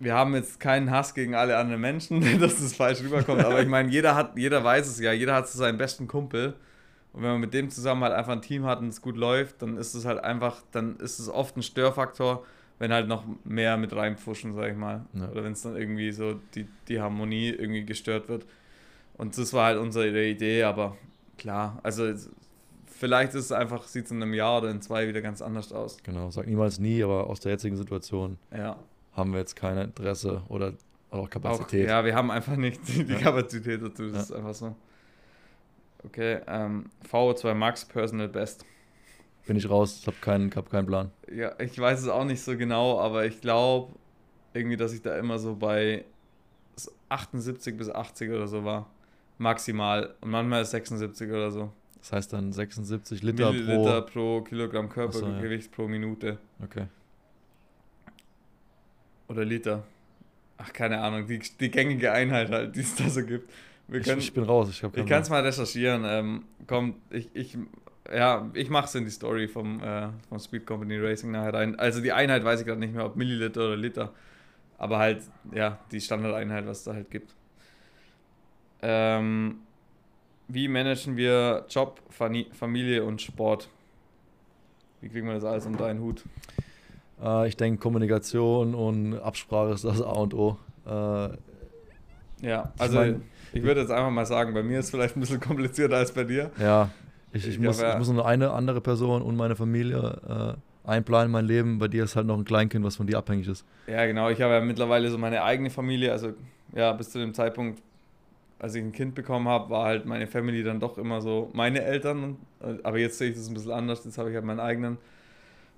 [0.00, 3.44] wir haben jetzt keinen Hass gegen alle anderen Menschen, dass das falsch rüberkommt.
[3.44, 6.54] Aber ich meine, jeder hat, jeder weiß es ja, jeder hat so seinen besten Kumpel.
[7.12, 9.60] Und wenn man mit dem zusammen halt einfach ein Team hat und es gut läuft,
[9.62, 12.44] dann ist es halt einfach, dann ist es oft ein Störfaktor,
[12.82, 15.06] wenn halt noch mehr mit reinpfuschen, sag ich mal.
[15.12, 15.28] Ja.
[15.30, 18.44] Oder wenn es dann irgendwie so die, die Harmonie irgendwie gestört wird.
[19.16, 20.96] Und das war halt unsere Idee, aber
[21.38, 22.12] klar, also
[22.86, 25.72] vielleicht ist es einfach, sieht es in einem Jahr oder in zwei wieder ganz anders
[25.72, 25.98] aus.
[26.02, 28.76] Genau, sag niemals nie, aber aus der jetzigen Situation Ja.
[29.12, 30.72] haben wir jetzt kein Interesse oder
[31.12, 31.86] auch Kapazität.
[31.86, 33.20] Auch, ja, wir haben einfach nicht die, die Ja.
[33.20, 34.10] Kapazität dazu.
[34.10, 34.74] Das ist einfach so.
[36.04, 38.64] Okay, ähm, VO2 Max Personal Best.
[39.46, 41.10] Bin ich raus, ich habe keinen, hab keinen Plan.
[41.34, 43.92] Ja, ich weiß es auch nicht so genau, aber ich glaube
[44.54, 46.04] irgendwie, dass ich da immer so bei
[46.76, 48.88] s- 78 bis 80 oder so war.
[49.38, 50.14] Maximal.
[50.20, 51.72] Und manchmal ist 76 oder so.
[51.98, 55.32] Das heißt dann 76 Liter Milliliter pro, Kilogramm Ach so, ja.
[55.32, 56.38] Körpergewicht pro Minute.
[56.58, 56.64] pro.
[56.64, 56.86] Okay.
[59.28, 59.84] Oder Liter.
[60.58, 61.26] Ach, keine Ahnung.
[61.26, 63.50] Die, die gängige Einheit halt, die es da so gibt.
[63.88, 66.02] Wir Ich, können, ich bin raus, ich habe Ich kann es mal recherchieren.
[66.04, 67.56] Ähm, komm, ich, ich,
[68.12, 71.78] ja, ich mache es in die Story vom, äh, vom Speed Company Racing nachher rein.
[71.78, 74.12] Also die Einheit weiß ich gerade nicht mehr, ob Milliliter oder Liter.
[74.78, 75.22] Aber halt,
[75.52, 77.34] ja, die Standardeinheit, was es da halt gibt.
[78.82, 79.58] Ähm,
[80.48, 83.68] wie managen wir Job, Familie und Sport?
[85.00, 86.24] Wie kriegen wir das alles unter einen Hut?
[87.22, 90.58] Äh, ich denke, Kommunikation und Absprache ist das A und O.
[90.86, 91.28] Äh,
[92.44, 93.22] Ja, Ich also mein-
[93.52, 96.10] ich würde jetzt einfach mal sagen, bei mir ist es vielleicht ein bisschen komplizierter als
[96.12, 96.50] bei dir.
[96.58, 96.90] ja,
[97.32, 101.26] ich, ich, Ich muss, ich muss nur eine andere Person und meine Familie äh, einplanen
[101.26, 101.78] in mein Leben.
[101.78, 103.64] Bei dir ist halt noch ein Kleinkind, was von dir abhängig ist.
[103.86, 104.28] Ja, genau.
[104.30, 106.12] Ich habe ja mittlerweile so meine eigene Familie.
[106.12, 106.32] Also,
[106.74, 107.82] ja, bis zu dem Zeitpunkt,
[108.58, 111.82] als ich ein Kind bekommen habe, war halt meine Family dann doch immer so meine
[111.82, 112.36] Eltern.
[112.60, 114.04] Äh, Aber jetzt sehe ich das ein bisschen anders.
[114.04, 114.98] Jetzt habe ich halt meinen eigenen,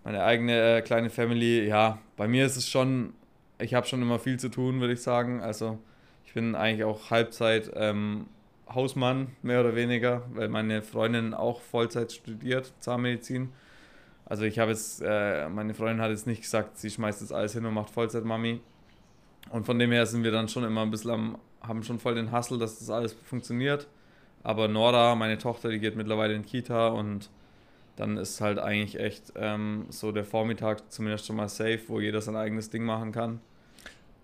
[0.05, 1.67] meine eigene äh, kleine Family.
[1.67, 3.15] Ja, bei mir ist es schon,
[3.59, 5.41] ich habe schon immer viel zu tun, würde ich sagen.
[5.41, 5.79] Also,
[6.27, 8.27] ich bin eigentlich auch Halbzeit ähm,
[8.73, 13.53] Hausmann, mehr oder weniger, weil meine Freundin auch Vollzeit studiert, Zahnmedizin.
[14.27, 17.53] Also ich habe jetzt, äh, meine Freundin hat jetzt nicht gesagt, sie schmeißt jetzt alles
[17.53, 18.61] hin und macht Vollzeit-Mami.
[19.51, 22.15] Und von dem her sind wir dann schon immer ein bisschen am, haben schon voll
[22.15, 23.87] den Hassel, dass das alles funktioniert.
[24.43, 27.31] Aber Nora, meine Tochter, die geht mittlerweile in Kita und
[27.97, 32.21] dann ist halt eigentlich echt ähm, so der Vormittag zumindest schon mal safe, wo jeder
[32.21, 33.41] sein eigenes Ding machen kann.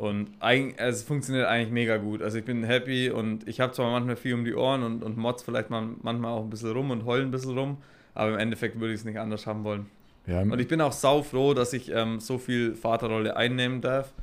[0.00, 2.22] Und es funktioniert eigentlich mega gut.
[2.22, 5.18] Also ich bin happy und ich habe zwar manchmal viel um die Ohren und, und
[5.18, 7.76] motz vielleicht mal, manchmal auch ein bisschen rum und heul ein bisschen rum,
[8.14, 9.90] aber im Endeffekt würde ich es nicht anders haben wollen.
[10.26, 14.14] Ja, Und ich bin auch sau froh, dass ich ähm, so viel Vaterrolle einnehmen darf,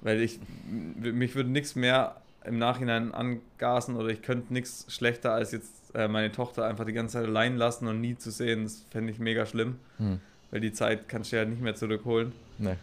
[0.00, 2.16] weil ich mich würde nichts mehr
[2.46, 6.94] im Nachhinein angasen oder ich könnte nichts schlechter als jetzt äh, meine Tochter einfach die
[6.94, 8.64] ganze Zeit allein lassen und nie zu sehen.
[8.64, 10.20] Das fände ich mega schlimm, hm.
[10.50, 12.32] weil die Zeit kannst du ja nicht mehr zurückholen.
[12.56, 12.76] nee.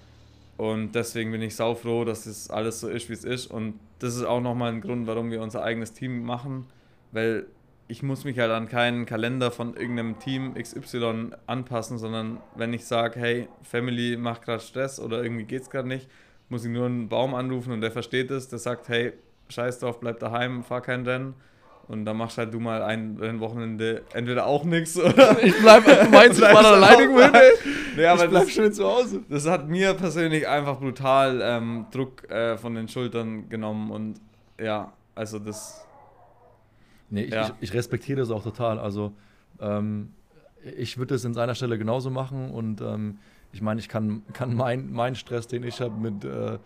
[0.58, 3.48] Und deswegen bin ich sau froh, dass es alles so ist, wie es ist.
[3.48, 6.66] Und das ist auch nochmal ein Grund, warum wir unser eigenes Team machen,
[7.12, 7.48] weil
[7.88, 12.86] ich muss mich halt an keinen Kalender von irgendeinem Team XY anpassen, sondern wenn ich
[12.86, 16.10] sage, hey, Family macht gerade Stress oder irgendwie geht's gerade nicht,
[16.50, 19.14] muss ich nur einen Baum anrufen und der versteht es, der sagt, hey,
[19.50, 21.36] scheiß drauf, bleib daheim, fahr kein Rennen.
[21.88, 25.38] Und dann machst halt du mal ein Rennwochenende entweder auch nichts oder.
[25.44, 27.32] Ich bleib, du meinst, ich war alleine mal.
[27.96, 29.22] Nee, aber ich bleib das, schön zu Hause.
[29.30, 34.20] das hat mir persönlich einfach brutal ähm, Druck äh, von den Schultern genommen und
[34.60, 35.86] ja, also das.
[37.12, 37.48] Nee, ich, Ja.
[37.60, 38.80] ich, ich respektiere das auch total.
[38.80, 39.14] Also
[39.60, 40.12] ähm,
[40.78, 43.20] ich würde es in seiner Stelle genauso machen und ähm,
[43.52, 46.58] ich meine, ich kann, kann meinen mein Stress, den ich habe mit, äh,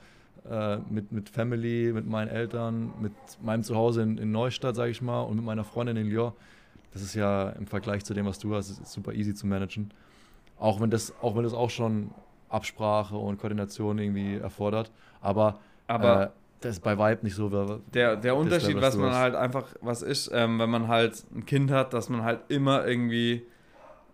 [0.50, 5.02] äh, mit, mit Family, mit meinen Eltern, mit meinem Zuhause in, in Neustadt, sage ich
[5.02, 6.34] mal, und mit meiner Freundin in Lyon,
[6.92, 9.92] das ist ja im Vergleich zu dem, was du hast, super easy zu managen.
[10.58, 12.12] Auch wenn das, auch wenn das auch schon
[12.50, 14.92] Absprache und Koordination irgendwie erfordert.
[15.22, 16.30] Aber, Aber äh,
[16.62, 17.78] das ist bei Vibe nicht so.
[17.94, 19.18] der, der Unterschied, was man hast.
[19.18, 22.86] halt einfach, was ist, ähm, wenn man halt ein Kind hat, dass man halt immer
[22.88, 23.46] irgendwie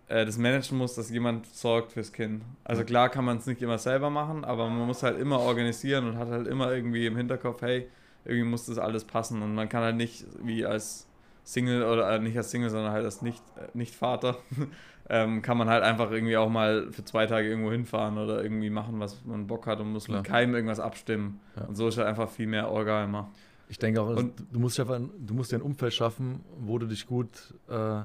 [0.08, 2.42] äh, das managen muss, dass jemand sorgt fürs Kind.
[2.64, 6.08] Also klar kann man es nicht immer selber machen, aber man muss halt immer organisieren
[6.08, 7.88] und hat halt immer irgendwie im Hinterkopf, hey,
[8.24, 11.06] irgendwie muss das alles passen und man kann halt nicht wie als
[11.44, 14.36] Single oder äh, nicht als Single, sondern halt als nicht, äh, nicht Vater,
[15.08, 18.70] ähm, kann man halt einfach irgendwie auch mal für zwei Tage irgendwo hinfahren oder irgendwie
[18.70, 20.18] machen, was man Bock hat und muss Klar.
[20.18, 21.40] mit keinem irgendwas abstimmen.
[21.56, 21.66] Ja.
[21.66, 23.30] Und so ist halt einfach viel mehr Orga immer.
[23.68, 26.86] Ich denke auch, Und- du musst, einfach, du musst dir ein Umfeld schaffen, wo du
[26.86, 28.02] dich gut äh,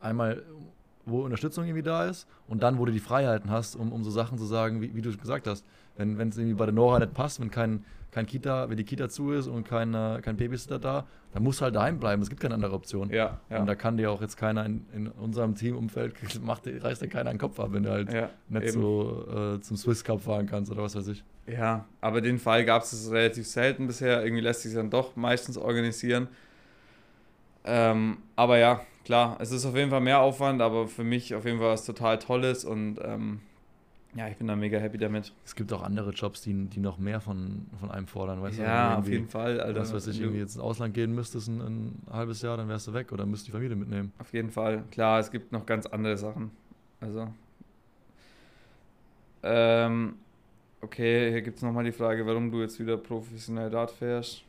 [0.00, 0.42] einmal,
[1.08, 4.10] wo Unterstützung irgendwie da ist und dann, wo du die Freiheiten hast, um, um so
[4.10, 5.64] Sachen zu sagen, wie, wie du gesagt hast.
[5.96, 9.08] Wenn es irgendwie bei der Nora nicht passt, wenn kein, kein Kita, wenn die Kita
[9.08, 12.22] zu ist und kein, äh, kein Babysitter da, dann musst du halt daheim bleiben.
[12.22, 13.10] Es gibt keine andere Option.
[13.10, 13.58] Ja, ja.
[13.58, 17.30] Und da kann dir auch jetzt keiner in, in unserem Teamumfeld, macht, reißt dir keiner
[17.30, 18.80] den Kopf ab, wenn du halt ja, nicht eben.
[18.80, 21.24] so äh, zum Swiss Cup fahren kannst oder was weiß ich.
[21.46, 24.22] Ja, aber den Fall gab es relativ selten bisher.
[24.22, 26.28] Irgendwie lässt sich dann doch meistens organisieren.
[27.64, 31.44] Ähm, aber ja, klar, es ist auf jeden Fall mehr Aufwand, aber für mich auf
[31.44, 33.40] jeden Fall was total Tolles und ähm,
[34.14, 35.32] ja, ich bin da mega happy damit.
[35.44, 38.40] Es gibt auch andere Jobs, die, die noch mehr von, von einem fordern.
[38.42, 39.80] Weißt du, wenn du ja, auf jeden Fall, Alter.
[39.80, 42.68] was weiß ich, du- irgendwie jetzt ins Ausland gehen müsstest ein, ein halbes Jahr, dann
[42.68, 44.12] wärst du weg oder müsst die Familie mitnehmen.
[44.18, 44.84] Auf jeden Fall.
[44.90, 46.50] Klar, es gibt noch ganz andere Sachen.
[47.00, 47.28] Also.
[49.42, 50.14] Ähm,
[50.80, 54.44] Okay, hier gibt es nochmal die Frage, warum du jetzt wieder professionell Dart fährst.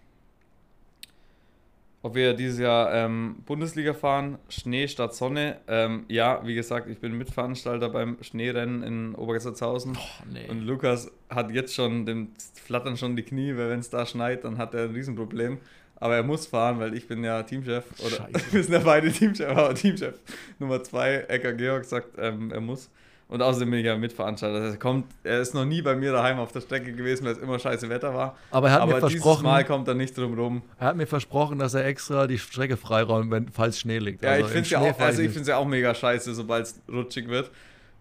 [2.02, 5.58] Ob wir dieses Jahr ähm, Bundesliga fahren, Schnee statt Sonne.
[5.68, 9.98] Ähm, ja, wie gesagt, ich bin Mitveranstalter beim Schneerennen in Obergessertshausen.
[9.98, 10.50] Oh, nee.
[10.50, 14.46] Und Lukas hat jetzt schon, dem flattern schon die Knie, weil wenn es da schneit,
[14.46, 15.58] dann hat er ein Riesenproblem.
[15.98, 17.84] Aber er muss fahren, weil ich bin ja Teamchef.
[18.00, 18.46] Oder Scheiße.
[18.54, 20.16] wir sind ja beide Teamchef, aber Teamchef
[20.58, 22.90] Nummer zwei, Ecker Georg, sagt, ähm, er muss.
[23.30, 24.56] Und außerdem bin ich ja Mitveranstalter.
[24.60, 27.26] Das heißt, er, kommt, er ist noch nie bei mir daheim auf der Strecke gewesen,
[27.26, 28.36] weil es immer scheiße Wetter war.
[28.50, 30.62] Aber er hat mir aber dieses versprochen, Mal kommt er nicht drum rum.
[30.80, 34.24] er hat mir versprochen, dass er extra die Strecke freiräumt, wenn, falls Schnee liegt.
[34.24, 36.66] Ja, Also ich im finde es ja, auch- also ich ja auch mega scheiße, sobald
[36.66, 37.52] es rutschig wird.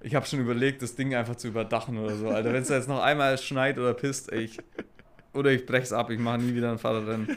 [0.00, 2.28] Ich habe schon überlegt, das Ding einfach zu überdachen oder so.
[2.28, 4.58] Alter, wenn es jetzt noch einmal schneit oder pisst, ey, ich.
[5.34, 7.36] Oder ich brech's ab, ich mache nie wieder ein Fahrradrennen.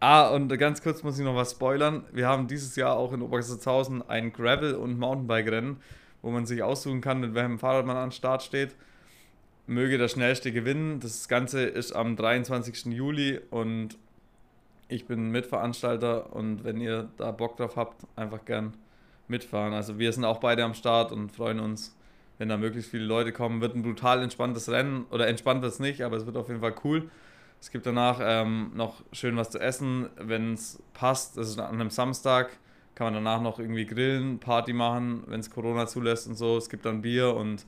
[0.00, 2.04] Ah, und ganz kurz muss ich noch was spoilern.
[2.12, 5.76] Wir haben dieses Jahr auch in Obergessertshausen ein Gravel- und Mountainbike-Rennen,
[6.22, 8.74] wo man sich aussuchen kann, mit welchem Fahrrad man an Start steht.
[9.66, 11.00] Möge der Schnellste gewinnen.
[11.00, 12.86] Das Ganze ist am 23.
[12.86, 13.98] Juli und
[14.88, 18.74] ich bin Mitveranstalter und wenn ihr da Bock drauf habt, einfach gern
[19.28, 19.74] mitfahren.
[19.74, 21.94] Also wir sind auch beide am Start und freuen uns,
[22.38, 23.60] wenn da möglichst viele Leute kommen.
[23.60, 26.60] Wird ein brutal entspanntes Rennen oder entspannt wird es nicht, aber es wird auf jeden
[26.60, 27.10] Fall cool.
[27.60, 31.36] Es gibt danach ähm, noch schön was zu essen, wenn es passt.
[31.36, 32.50] Das ist an einem Samstag,
[32.98, 36.56] kann man danach noch irgendwie grillen, Party machen, wenn es Corona zulässt und so.
[36.56, 37.64] Es gibt dann Bier und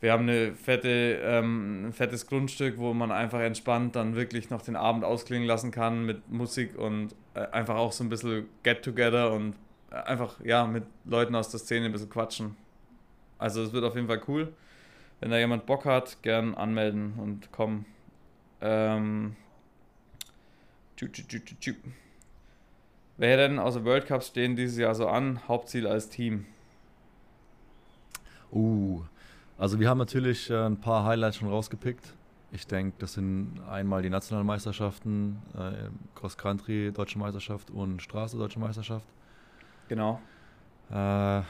[0.00, 4.60] wir haben eine fette, ähm, ein fettes Grundstück, wo man einfach entspannt dann wirklich noch
[4.60, 9.32] den Abend ausklingen lassen kann mit Musik und äh, einfach auch so ein bisschen Get-Together
[9.32, 9.54] und
[9.90, 12.54] äh, einfach ja mit Leuten aus der Szene ein bisschen quatschen.
[13.38, 14.52] Also es wird auf jeden Fall cool.
[15.20, 17.86] Wenn da jemand Bock hat, gern anmelden und kommen.
[18.60, 19.36] Ähm,
[20.98, 21.72] tschu, tschu, tschu, tschu,
[23.18, 25.40] Welche Rennen außer World Cup stehen dieses Jahr so an?
[25.48, 26.46] Hauptziel als Team.
[28.52, 29.02] Uh,
[29.58, 32.14] also wir haben natürlich äh, ein paar Highlights schon rausgepickt.
[32.52, 38.60] Ich denke, das sind einmal die Nationalmeisterschaften, äh, Cross Country Deutsche Meisterschaft und Straße Deutsche
[38.60, 39.06] Meisterschaft.
[39.88, 40.20] Genau.
[40.90, 41.42] Äh,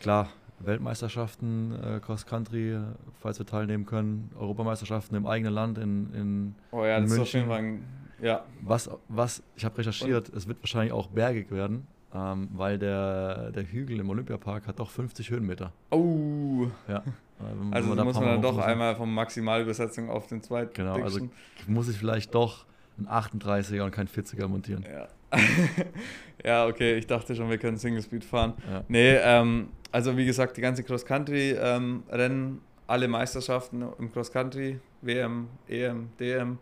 [0.00, 2.78] klar, Weltmeisterschaften äh, Cross Country,
[3.20, 7.18] falls wir teilnehmen können, Europameisterschaften im eigenen Land in, in Oh ja, In das ist
[7.18, 7.46] München.
[7.46, 7.84] Fall ein,
[8.22, 13.50] ja, was, was ich habe recherchiert, es wird wahrscheinlich auch bergig werden, ähm, weil der,
[13.50, 15.72] der Hügel im Olympiapark hat doch 50 Höhenmeter.
[15.90, 17.02] Oh, Ja.
[17.42, 20.72] Wenn also da muss man dann doch einmal vom Maximalübersetzung auf den zweiten.
[20.74, 21.28] Genau, also
[21.66, 22.66] muss ich vielleicht doch
[22.96, 24.84] einen 38er und kein 40er montieren.
[24.84, 25.08] Ja.
[26.44, 28.54] ja, okay, ich dachte schon, wir können Single Speed fahren.
[28.70, 28.84] Ja.
[28.86, 36.58] Nee, ähm, also wie gesagt, die ganze Cross-Country-Rennen, alle Meisterschaften im Cross-Country, WM, EM, DM,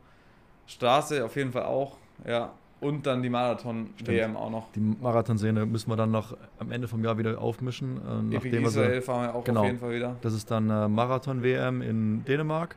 [0.70, 1.96] Straße auf jeden Fall auch,
[2.26, 2.52] ja.
[2.80, 4.72] Und dann die Marathon-WM auch noch.
[4.72, 7.98] Die Marathonszene müssen wir dann noch am Ende vom Jahr wieder aufmischen.
[7.98, 9.60] Äh, Epic nachdem wir Israel sie, fahren wir auch genau.
[9.60, 10.16] auf jeden Fall wieder.
[10.22, 12.76] das ist dann äh, Marathon-WM in Dänemark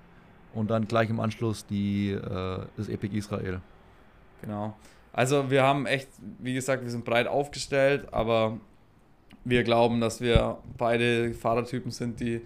[0.53, 3.61] und dann gleich im Anschluss die, äh, das Epic Israel.
[4.41, 4.75] Genau.
[5.13, 8.57] Also wir haben echt, wie gesagt, wir sind breit aufgestellt, aber
[9.45, 12.41] wir glauben, dass wir beide Fahrertypen sind, die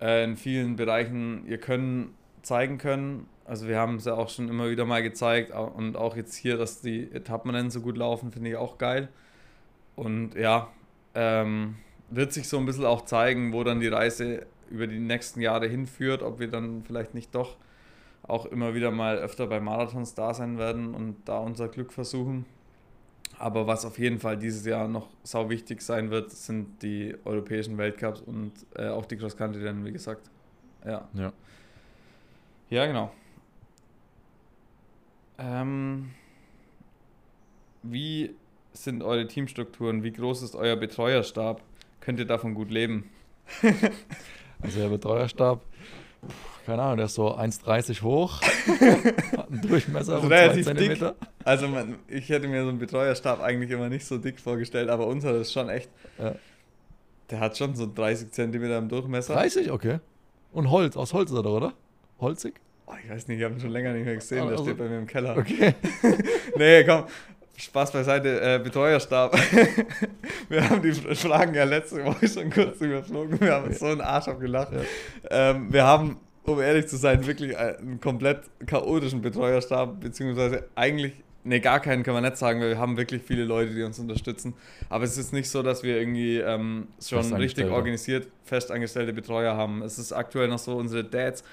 [0.00, 3.26] äh, in vielen Bereichen ihr Können zeigen können.
[3.44, 6.56] Also wir haben es ja auch schon immer wieder mal gezeigt und auch jetzt hier,
[6.56, 9.08] dass die Etappenrennen so gut laufen, finde ich auch geil.
[9.96, 10.68] Und ja,
[11.14, 11.76] ähm,
[12.10, 15.66] wird sich so ein bisschen auch zeigen, wo dann die Reise über die nächsten Jahre
[15.66, 17.56] hinführt, ob wir dann vielleicht nicht doch
[18.22, 22.46] auch immer wieder mal öfter bei Marathons da sein werden und da unser Glück versuchen.
[23.38, 27.76] Aber was auf jeden Fall dieses Jahr noch sau wichtig sein wird, sind die europäischen
[27.76, 30.30] Weltcups und äh, auch die Cross-Country-Rennen, wie gesagt.
[30.84, 31.08] Ja.
[31.14, 31.32] Ja.
[32.70, 33.10] Ja, genau.
[35.38, 36.10] Ähm,
[37.82, 38.34] wie
[38.72, 40.02] sind eure Teamstrukturen?
[40.02, 41.62] Wie groß ist euer Betreuerstab?
[42.00, 43.10] Könnt ihr davon gut leben?
[44.64, 45.60] Also der Betreuerstab,
[46.64, 48.40] keine Ahnung, der ist so 1,30 hoch,
[49.36, 50.64] hat einen Durchmesser Also von 2 relativ dick.
[50.66, 51.16] Zentimeter.
[51.44, 55.08] Also man, ich hätte mir so einen Betreuerstab eigentlich immer nicht so dick vorgestellt, aber
[55.08, 55.90] unser ist schon echt.
[56.16, 56.36] Ja.
[57.30, 59.34] Der hat schon so 30 Zentimeter im Durchmesser.
[59.34, 59.72] 30?
[59.72, 59.98] Okay.
[60.52, 61.72] Und Holz, aus Holz ist er doch, oder?
[62.20, 62.60] Holzig?
[62.92, 64.78] Oh, ich weiß nicht, ich habe ihn schon länger nicht mehr gesehen, der Also- steht
[64.78, 65.36] bei mir im Keller.
[65.36, 65.74] Okay.
[66.56, 67.04] Nee, komm,
[67.56, 69.34] Spaß beiseite, äh, Betreuerstab.
[70.48, 73.40] Wir haben die Fragen ja letzte Woche schon kurz überflogen.
[73.40, 74.72] Wir haben uns so einen Arsch abgelacht.
[74.72, 75.50] Ja.
[75.50, 81.14] Ähm, wir haben, um ehrlich zu sein, wirklich einen komplett chaotischen Betreuerstab, beziehungsweise eigentlich,
[81.44, 83.98] nee, gar keinen kann man nicht sagen, weil wir haben wirklich viele Leute, die uns
[83.98, 84.52] unterstützen.
[84.90, 89.80] Aber es ist nicht so, dass wir irgendwie ähm, schon richtig organisiert festangestellte Betreuer haben.
[89.82, 91.44] Es ist aktuell noch so, unsere Dads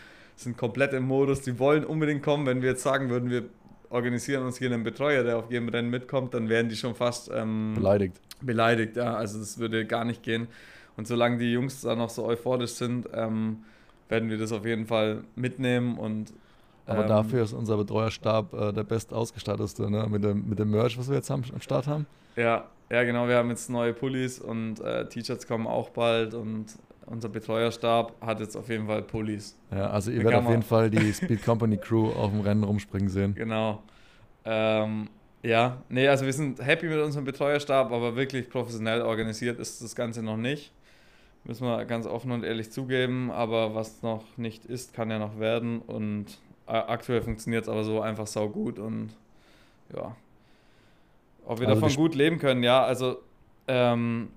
[0.43, 2.45] sind komplett im Modus, die wollen unbedingt kommen.
[2.45, 3.45] Wenn wir jetzt sagen würden, wir
[3.89, 7.29] organisieren uns hier einen Betreuer, der auf jedem Rennen mitkommt, dann wären die schon fast
[7.33, 8.19] ähm, Beleidigt.
[8.41, 8.95] beleidigt.
[8.95, 9.15] Ja.
[9.15, 10.47] Also das würde gar nicht gehen.
[10.95, 13.63] Und solange die Jungs da noch so euphorisch sind, ähm,
[14.09, 16.33] werden wir das auf jeden Fall mitnehmen und
[16.85, 20.07] Aber ähm, dafür ist unser Betreuerstab äh, der best ausgestatteste, ne?
[20.09, 22.05] Mit dem, mit dem Merch, was wir jetzt am, am Start haben.
[22.35, 23.27] Ja, ja, genau.
[23.27, 26.65] Wir haben jetzt neue Pullis und äh, T-Shirts kommen auch bald und
[27.05, 29.57] unser Betreuerstab hat jetzt auf jeden Fall Pullis.
[29.71, 33.09] Ja, also ihr werdet auf jeden Fall die Speed Company Crew auf dem Rennen rumspringen
[33.09, 33.35] sehen.
[33.35, 33.81] Genau.
[34.45, 35.09] Ähm,
[35.41, 39.95] ja, nee, also wir sind happy mit unserem Betreuerstab, aber wirklich professionell organisiert ist das
[39.95, 40.71] Ganze noch nicht.
[41.45, 45.39] Müssen wir ganz offen und ehrlich zugeben, aber was noch nicht ist, kann ja noch
[45.39, 46.25] werden und
[46.67, 49.09] äh, aktuell funktioniert es aber so einfach sau gut und
[49.95, 50.15] ja.
[51.45, 53.17] Ob wir Also davon gut leben können, ja, also
[53.67, 54.29] ähm,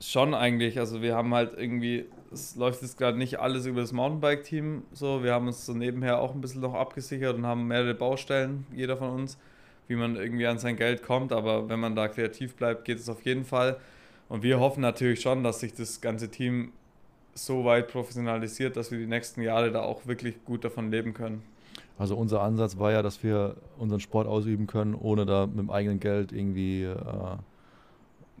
[0.00, 0.78] schon eigentlich.
[0.78, 5.22] Also wir haben halt irgendwie, es läuft jetzt gerade nicht alles über das Mountainbike-Team so.
[5.22, 8.96] Wir haben uns so nebenher auch ein bisschen noch abgesichert und haben mehrere Baustellen, jeder
[8.96, 9.38] von uns,
[9.88, 11.32] wie man irgendwie an sein Geld kommt.
[11.32, 13.78] Aber wenn man da kreativ bleibt, geht es auf jeden Fall.
[14.28, 16.72] Und wir hoffen natürlich schon, dass sich das ganze Team
[17.34, 21.42] so weit professionalisiert, dass wir die nächsten Jahre da auch wirklich gut davon leben können.
[21.98, 25.70] Also unser Ansatz war ja, dass wir unseren Sport ausüben können, ohne da mit dem
[25.70, 26.96] eigenen Geld irgendwie äh,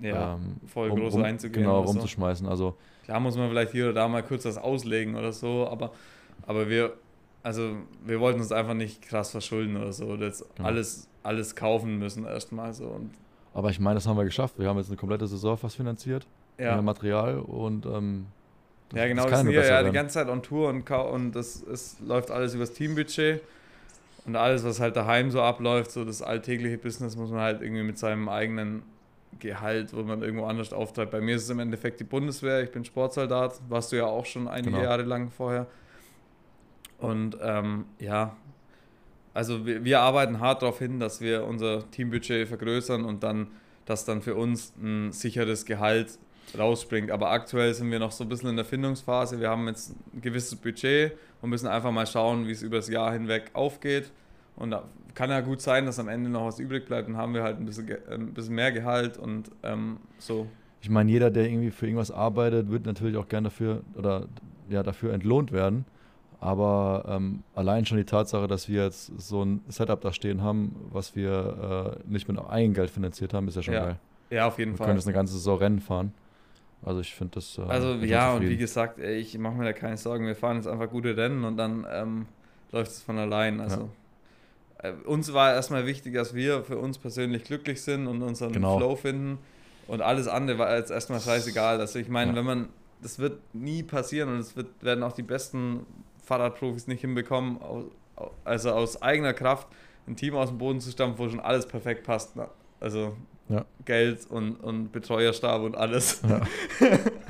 [0.00, 1.92] Ja, ähm, voll rum- groß rum- reinzugehen Genau, oder so.
[1.94, 2.46] rumzuschmeißen.
[2.48, 5.90] Also Klar muss man vielleicht hier oder da mal kurz was auslegen oder so, aber,
[6.46, 6.94] aber wir,
[7.42, 7.72] also
[8.04, 10.06] wir wollten uns einfach nicht krass verschulden oder so.
[10.06, 10.68] Oder jetzt Genau.
[10.68, 12.84] alles, alles kaufen müssen erstmal so.
[12.86, 13.10] Und
[13.52, 14.58] Aber ich meine, das haben wir geschafft.
[14.58, 16.26] Wir haben jetzt eine komplette Saison fast finanziert.
[16.58, 18.26] ja, Material und ähm,
[18.90, 21.62] das- ja genau, das wir sind ja die ganze Zeit on Tour und, und das
[21.62, 23.42] es läuft alles übers Teambudget.
[24.26, 27.82] Und alles, was halt daheim so abläuft, so das alltägliche Business, muss man halt irgendwie
[27.82, 28.82] mit seinem eigenen
[29.38, 31.12] Gehalt, wo man irgendwo anders auftreibt.
[31.12, 34.26] Bei mir ist es im Endeffekt die Bundeswehr, ich bin Sportsoldat, warst du ja auch
[34.26, 34.82] schon einige Genau.
[34.82, 35.66] Jahre lang vorher.
[36.98, 38.36] Und ähm, ja,
[39.32, 43.48] also wir, wir arbeiten hart darauf hin, dass wir unser Teambudget vergrößern und dann,
[43.86, 46.18] dass dann für uns ein sicheres Gehalt
[46.58, 47.10] rausspringt.
[47.10, 49.40] Aber aktuell sind wir noch so ein bisschen in der Findungsphase.
[49.40, 52.88] Wir haben jetzt ein gewisses Budget und müssen einfach mal schauen, wie es über das
[52.88, 54.10] Jahr hinweg aufgeht.
[54.56, 54.84] Und da
[55.14, 57.08] kann ja gut sein, dass am Ende noch was übrig bleibt.
[57.08, 60.46] Dann haben wir halt ein bisschen, Ge- ein bisschen mehr Gehalt und ähm, so.
[60.80, 64.26] ich meine, jeder, der irgendwie für irgendwas arbeitet, wird natürlich auch gern dafür oder
[64.68, 65.84] ja dafür entlohnt werden.
[66.40, 70.74] Aber ähm, allein schon die Tatsache, dass wir jetzt so ein Setup da stehen haben,
[70.90, 73.96] was wir äh, nicht mit Eigengeld finanziert haben, ist ja schon Ja, geil.
[74.30, 74.86] Ja, auf jeden Wir Fall.
[74.86, 76.12] können jetzt eine ganze Saison Rennen fahren.
[76.82, 77.58] Also ich finde das.
[77.58, 80.26] Äh, Also ja, und wie gesagt, ey, ich mache mir da keine Sorgen.
[80.26, 82.26] Wir fahren jetzt einfach gute Rennen und dann ähm,
[82.72, 83.60] läuft es von allein.
[83.60, 83.88] Also äh,
[85.04, 88.78] uns war erstmal wichtig, dass wir für uns persönlich glücklich sind und unseren Genau.
[88.78, 89.38] Flow finden.
[89.86, 91.80] Und alles andere war jetzt erstmal scheißegal.
[91.80, 92.36] Also ich meine, Ja.
[92.38, 92.68] wenn man,
[93.02, 95.84] das wird nie passieren und es wird, werden auch die besten
[96.24, 97.58] Fahrradprofis nicht hinbekommen,
[98.44, 99.66] also aus eigener Kraft
[100.06, 102.36] ein Team aus dem Boden zu stampfen, wo schon alles perfekt passt.
[102.36, 102.48] ne?
[102.78, 103.16] Also
[103.48, 103.64] Ja.
[103.84, 106.22] Geld und, und Betreuerstab und alles.
[106.28, 106.40] Ja.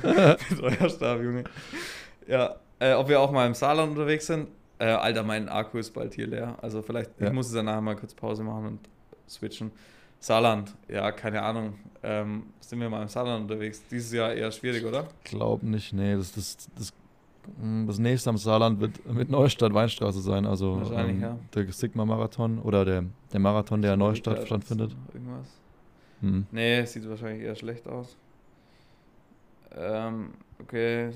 [0.49, 1.43] Betreuerstab, Junge.
[2.27, 4.47] Ja, äh, ob wir auch mal im Saarland unterwegs sind.
[4.81, 6.57] Äh, Alter, mein Akku ist bald hier leer.
[6.61, 7.27] Also vielleicht, Ja.
[7.27, 8.79] ich muss es dann nachher mal kurz Pause machen und
[9.29, 9.71] switchen.
[10.19, 11.75] Saarland, ja, keine Ahnung.
[12.01, 13.83] Ähm, sind wir mal im Saarland unterwegs?
[13.91, 15.07] Dieses Jahr eher schwierig, oder?
[15.23, 16.15] Glaub nicht, nee.
[16.15, 16.93] Das, das, das,
[17.61, 20.45] mh, das nächste am Saarland wird mit Neustadt Weinstraße sein.
[20.47, 21.37] Also Wahrscheinlich, ähm, ja.
[21.53, 24.95] der Sigma-Marathon oder der, der Marathon, der in Neustadt stattfindet.
[25.13, 25.47] Irgendwas.
[26.21, 26.47] Hm.
[26.51, 28.15] Nee, sieht wahrscheinlich eher schlecht aus.
[29.75, 31.11] Ähm, okay.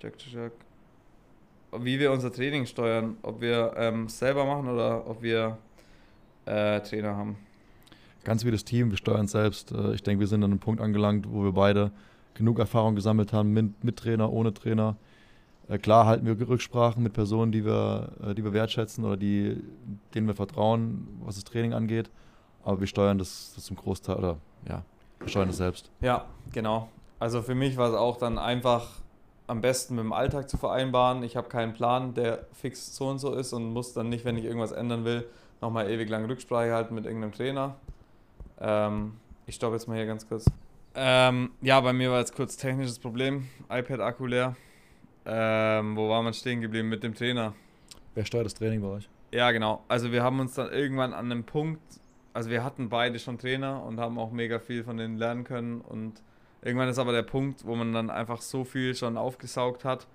[0.00, 0.52] Check, check, check.
[1.76, 5.58] Wie wir unser Training steuern, ob wir ähm, selber machen oder ob wir
[6.46, 7.36] äh, Trainer haben.
[8.24, 9.72] Ganz wie das Team, wir steuern es selbst.
[9.72, 11.90] Äh, Ich denke, wir sind an einem Punkt angelangt, wo wir beide
[12.34, 14.96] genug Erfahrung gesammelt haben, mit, mit Trainer, ohne Trainer.
[15.68, 19.62] Äh, Klar halten wir Rücksprachen mit Personen, die wir, äh, die wir wertschätzen oder die,
[20.14, 22.10] denen wir vertrauen, was das Training angeht.
[22.64, 24.36] Aber wir steuern das, das zum Großteil, oder
[24.68, 24.82] ja,
[25.20, 25.90] wir steuern es selbst.
[26.00, 26.88] Ja, genau.
[27.18, 29.00] Also für mich war es auch dann einfach
[29.48, 31.22] am besten mit dem Alltag zu vereinbaren.
[31.24, 34.36] Ich habe keinen Plan, der fix so und so ist und muss dann nicht, wenn
[34.36, 35.26] ich irgendwas ändern will,
[35.60, 37.74] nochmal ewig lang Rücksprache halten mit irgendeinem Trainer.
[38.60, 39.14] Ähm,
[39.46, 40.44] ich stoppe jetzt mal hier ganz kurz.
[40.94, 43.48] Ähm, ja, bei mir war jetzt kurz technisches Problem.
[43.70, 44.54] iPad-Akku leer.
[45.24, 47.54] Ähm, wo war man stehen geblieben mit dem Trainer?
[48.14, 49.08] Wer steuert das Training bei euch?
[49.32, 49.82] Ja, genau.
[49.88, 51.82] Also wir haben uns dann irgendwann an einem Punkt,
[52.32, 55.80] also wir hatten beide schon Trainer und haben auch mega viel von denen lernen können
[55.80, 56.22] und
[56.62, 60.06] irgendwann ist aber der Punkt, wo man dann einfach so viel schon aufgesaugt hat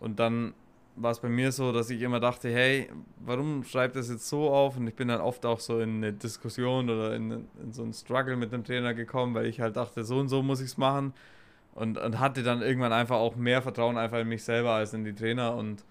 [0.00, 0.54] und dann
[0.96, 4.50] war es bei mir so, dass ich immer dachte, hey, warum schreibt das jetzt so
[4.50, 4.76] auf?
[4.76, 7.92] Und ich bin dann oft auch so in eine Diskussion oder in, in so einen
[7.92, 10.78] Struggle mit dem Trainer gekommen, weil ich halt dachte, so und so muss ich es
[10.78, 11.14] machen
[11.74, 15.04] und, und hatte dann irgendwann einfach auch mehr Vertrauen einfach in mich selber als in
[15.04, 15.84] die Trainer und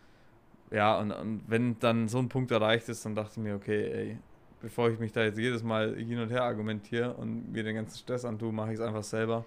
[0.72, 3.92] ja, und, und wenn dann so ein Punkt erreicht ist, dann dachte ich mir, okay,
[3.92, 4.18] ey,
[4.62, 7.98] bevor ich mich da jetzt jedes Mal hin und her argumentiere und mir den ganzen
[7.98, 9.46] Stress antue, mache ich es einfach selber.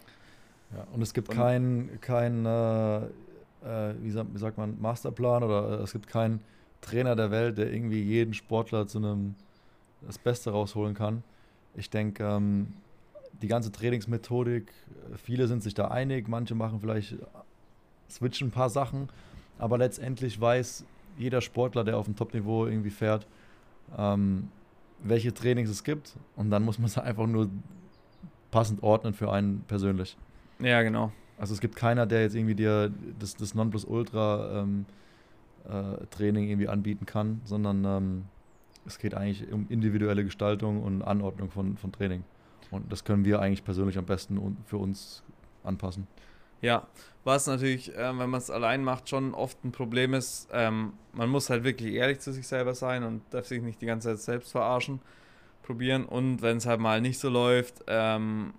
[0.75, 5.43] Ja, und es gibt Und- kein, kein, äh, äh, wie, sagt, wie, sagt, man, Masterplan
[5.43, 6.41] oder äh, es gibt keinen
[6.81, 9.35] Trainer der Welt, der irgendwie jeden Sportler zu einem
[10.01, 11.23] das Beste rausholen kann.
[11.77, 12.75] Ich denke, ähm,
[13.41, 14.69] die ganze Trainingsmethodik,
[15.13, 17.17] äh, viele sind sich da einig, manche machen vielleicht,
[18.11, 19.09] switchen ein paar Sachen,
[19.59, 20.85] aber letztendlich weiß
[21.19, 23.27] jeder Sportler, der auf dem Top-Niveau irgendwie fährt,
[23.97, 24.49] ähm,
[25.03, 27.49] welche Trainings es gibt und dann muss man es einfach nur
[28.51, 30.17] passend ordnen für einen persönlich.
[30.63, 31.13] Ja, genau.
[31.39, 34.87] Also es gibt keiner, der jetzt irgendwie dir das, das Nonplusultra ähm,
[35.65, 38.25] äh, Training irgendwie anbieten kann, sondern ähm,
[38.87, 42.25] es geht eigentlich um individuelle Gestaltung und Anordnung von, von Training.
[42.71, 45.23] Und das können wir eigentlich persönlich am besten für uns
[45.65, 46.07] anpassen.
[46.61, 46.87] Ja,
[47.25, 51.29] was natürlich, äh, wenn man es allein macht, schon oft ein Problem ist, ähm, man
[51.29, 54.21] muss halt wirklich ehrlich zu sich selber sein und darf sich nicht die ganze Zeit
[54.21, 55.01] selbst verarschen,
[55.63, 56.05] probieren.
[56.05, 58.55] Und wenn es halt mal nicht so läuft, ähm,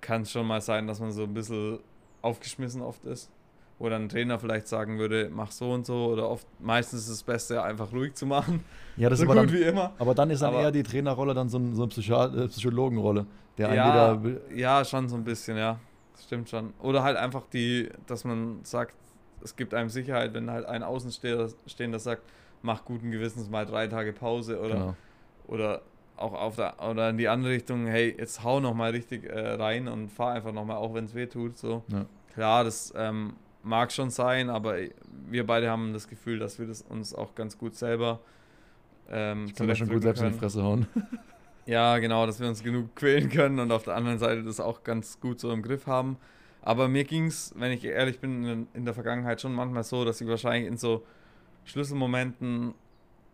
[0.00, 1.78] kann es schon mal sein, dass man so ein bisschen
[2.22, 3.30] aufgeschmissen oft ist.
[3.78, 6.06] Wo dann ein Trainer vielleicht sagen würde, mach so und so.
[6.06, 8.64] Oder oft, meistens ist es Beste, einfach ruhig zu machen.
[8.96, 9.92] Ja, das so ist gut dann, wie immer.
[9.98, 12.48] Aber dann ist dann aber, eher die Trainerrolle dann so, ein, so eine Psycho äh,
[12.48, 13.26] Psychologenrolle.
[13.56, 14.20] Der ja,
[14.54, 15.78] ja, schon so ein bisschen, ja.
[16.12, 16.74] Das stimmt schon.
[16.80, 18.96] Oder halt einfach die, dass man sagt,
[19.42, 22.22] es gibt einem Sicherheit, wenn halt ein Außenstehender sagt,
[22.62, 24.96] mach guten Gewissens mal drei Tage Pause oder, genau.
[25.46, 25.82] oder
[26.18, 29.54] auch auf der oder in die andere Richtung, hey, jetzt hau noch mal richtig äh,
[29.54, 31.56] rein und fahr einfach noch mal, auch wenn es weh tut.
[31.56, 31.82] So.
[31.88, 32.06] Ja.
[32.34, 34.76] Klar, das ähm, mag schon sein, aber
[35.28, 38.20] wir beide haben das Gefühl, dass wir das uns auch ganz gut selber
[39.10, 40.32] ähm, ich kann schon gut selbst können.
[40.32, 40.86] in die Fresse hauen.
[41.66, 44.84] Ja, genau, dass wir uns genug quälen können und auf der anderen Seite das auch
[44.84, 46.16] ganz gut so im Griff haben.
[46.62, 50.18] Aber mir ging es, wenn ich ehrlich bin, in der Vergangenheit schon manchmal so, dass
[50.22, 51.04] ich wahrscheinlich in so
[51.66, 52.72] Schlüsselmomenten,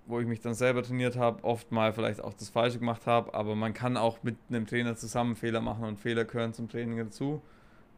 [0.07, 3.35] wo ich mich dann selber trainiert habe, oft mal vielleicht auch das Falsche gemacht habe.
[3.35, 6.99] Aber man kann auch mit einem Trainer zusammen Fehler machen und Fehler gehören zum Training
[6.99, 7.43] dazu.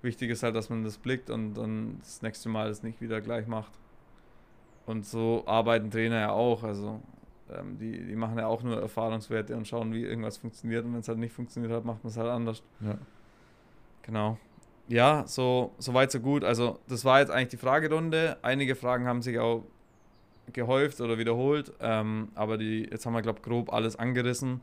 [0.03, 3.21] Wichtig ist halt, dass man das blickt und dann das nächste Mal das nicht wieder
[3.21, 3.73] gleich macht.
[4.87, 6.63] Und so arbeiten Trainer ja auch.
[6.63, 7.01] Also
[7.53, 10.85] ähm, die, die machen ja auch nur Erfahrungswerte und schauen, wie irgendwas funktioniert.
[10.85, 12.63] Und wenn es halt nicht funktioniert hat, macht man es halt anders.
[12.81, 12.99] Ja.
[14.03, 14.39] Genau.
[14.89, 16.45] Ja, so, so weit, so gut.
[16.45, 18.37] Also, das war jetzt eigentlich die Fragerunde.
[18.43, 19.65] Einige Fragen haben sich auch
[20.53, 21.73] gehäuft oder wiederholt.
[21.81, 24.61] Ähm, aber die, jetzt haben wir, glaube ich, grob alles angerissen.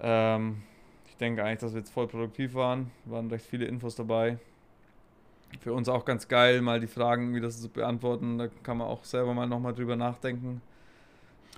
[0.00, 0.62] Ähm,
[1.08, 2.90] ich denke eigentlich, dass wir jetzt voll produktiv waren.
[3.04, 4.38] Waren recht viele Infos dabei.
[5.60, 8.38] Für uns auch ganz geil, mal die Fragen wieder zu beantworten.
[8.38, 10.60] Da kann man auch selber mal nochmal drüber nachdenken.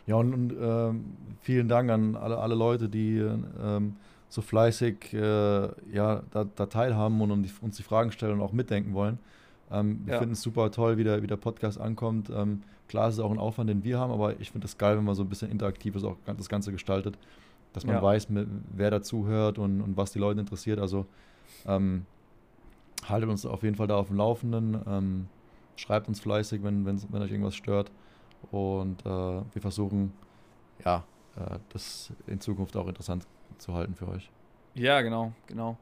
[0.07, 1.05] Ja, und, und ähm,
[1.41, 3.97] vielen Dank an alle, alle Leute, die ähm,
[4.29, 8.53] so fleißig äh, ja, da, da, teilhaben und, und uns die Fragen stellen und auch
[8.53, 9.19] mitdenken wollen.
[9.71, 10.19] Ähm, wir ja.
[10.19, 12.31] finden es super toll, wie der, wie der Podcast ankommt.
[12.31, 14.97] Ähm, klar ist es auch ein Aufwand, den wir haben, aber ich finde es geil,
[14.97, 17.17] wenn man so ein bisschen interaktiv ist, auch das Ganze gestaltet,
[17.73, 18.03] dass man ja.
[18.03, 18.27] weiß,
[18.75, 20.81] wer dazuhört und, und was die Leute interessiert.
[20.81, 21.07] Also
[21.67, 22.05] ähm,
[23.09, 24.81] haltet uns auf jeden Fall da auf dem Laufenden.
[24.89, 25.29] Ähm,
[25.77, 27.93] schreibt uns fleißig, wenn, wenn, wenn euch irgendwas stört.
[28.51, 30.13] Und äh, wir versuchen,
[30.85, 31.05] ja,
[31.37, 33.25] äh, das in Zukunft auch interessant
[33.59, 34.29] zu halten für euch.
[34.75, 35.77] Ja, genau, genau.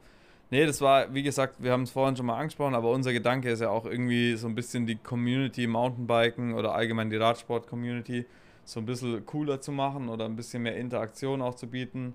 [0.51, 3.51] Nee, das war, wie gesagt, wir haben es vorhin schon mal angesprochen, aber unser Gedanke
[3.51, 8.25] ist ja auch irgendwie so ein bisschen die Community Mountainbiken oder allgemein die Radsport-Community
[8.65, 12.15] so ein bisschen cooler zu machen oder ein bisschen mehr Interaktion auch zu bieten.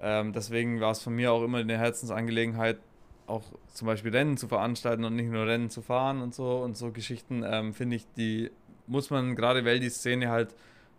[0.00, 2.78] Ähm, deswegen war es von mir auch immer eine Herzensangelegenheit,
[3.26, 3.42] auch
[3.72, 6.58] zum Beispiel Rennen zu veranstalten und nicht nur Rennen zu fahren und so.
[6.58, 8.50] Und so Geschichten ähm, finde ich, die
[8.86, 10.54] muss man, gerade weil die Szene halt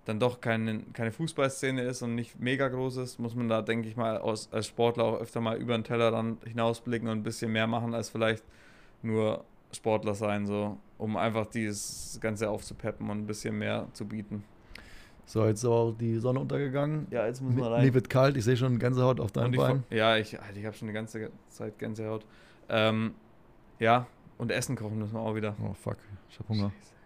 [0.07, 3.89] dann doch keine, keine Fußballszene ist und nicht mega groß ist, muss man da, denke
[3.89, 7.51] ich mal, aus, als Sportler auch öfter mal über den Tellerrand hinausblicken und ein bisschen
[7.51, 8.43] mehr machen, als vielleicht
[9.01, 9.43] nur
[9.73, 14.45] Sportler sein, so, um einfach dieses Ganze aufzupeppen und ein bisschen mehr zu bieten.
[15.25, 17.07] So, jetzt ist auch die Sonne untergegangen.
[17.11, 17.83] Ja, jetzt muss man rein.
[17.83, 19.83] Mir wird kalt, ich sehe schon Gänsehaut auf deinem Bein.
[19.89, 22.25] Ja, ich, ich habe schon die ganze Zeit Gänsehaut.
[22.69, 23.13] Ähm,
[23.77, 25.53] ja, und Essen kochen müssen wir auch wieder.
[25.61, 25.97] Oh fuck,
[26.29, 26.71] ich habe Hunger.
[26.79, 26.96] Scheiße.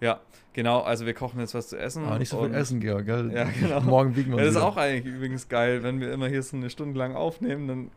[0.00, 0.20] Ja,
[0.52, 0.80] genau.
[0.80, 2.04] Also wir kochen jetzt was zu essen.
[2.04, 3.30] Aber nicht so viel essen, Georg, gell?
[3.32, 3.80] Ja, genau.
[3.80, 6.56] Morgen wiegen wir ja, Das ist auch eigentlich übrigens geil, wenn wir immer hier so
[6.56, 7.90] eine Stunde lang aufnehmen, dann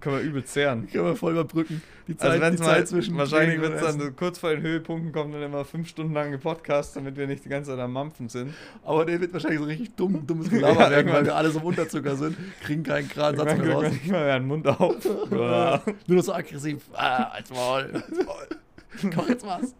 [0.00, 0.88] können wir übel zehren.
[0.90, 1.82] Können wir voll überbrücken.
[2.06, 4.62] Die also Zeit, also die Zeit zwischen Wahrscheinlich wird es dann so kurz vor den
[4.62, 7.92] Höhepunkten kommen dann immer fünf Stunden lange Podcast, damit wir nicht die ganze Zeit am
[7.92, 8.54] Mampfen sind.
[8.84, 11.60] Aber der wird wahrscheinlich so richtig dumm, dummes Gelaber ja, werden, weil wir alle so
[11.60, 13.82] im Unterzucker sind, kriegen keinen Kransatz mehr raus.
[13.84, 14.96] Wir nicht mal einen Mund auf.
[15.30, 16.82] Nur noch so aggressiv.
[16.92, 17.90] Ah, als Maul.
[17.94, 19.10] Als Maul.
[19.14, 19.74] Koch jetzt was.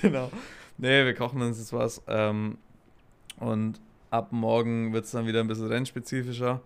[0.00, 0.30] genau.
[0.78, 2.02] Nee, wir kochen uns jetzt was.
[2.06, 2.58] Ähm,
[3.38, 6.60] und ab morgen wird es dann wieder ein bisschen rennspezifischer.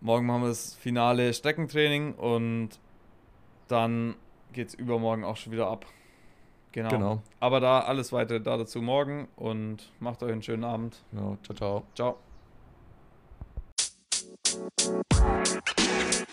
[0.00, 2.70] Morgen machen wir das finale Streckentraining und
[3.68, 4.16] dann
[4.52, 5.86] geht es übermorgen auch schon wieder ab.
[6.72, 6.88] Genau.
[6.88, 7.22] genau.
[7.38, 11.02] Aber da alles weitere da dazu morgen und macht euch einen schönen Abend.
[11.12, 12.16] Ja, ciao, ciao.
[16.24, 16.30] Ciao.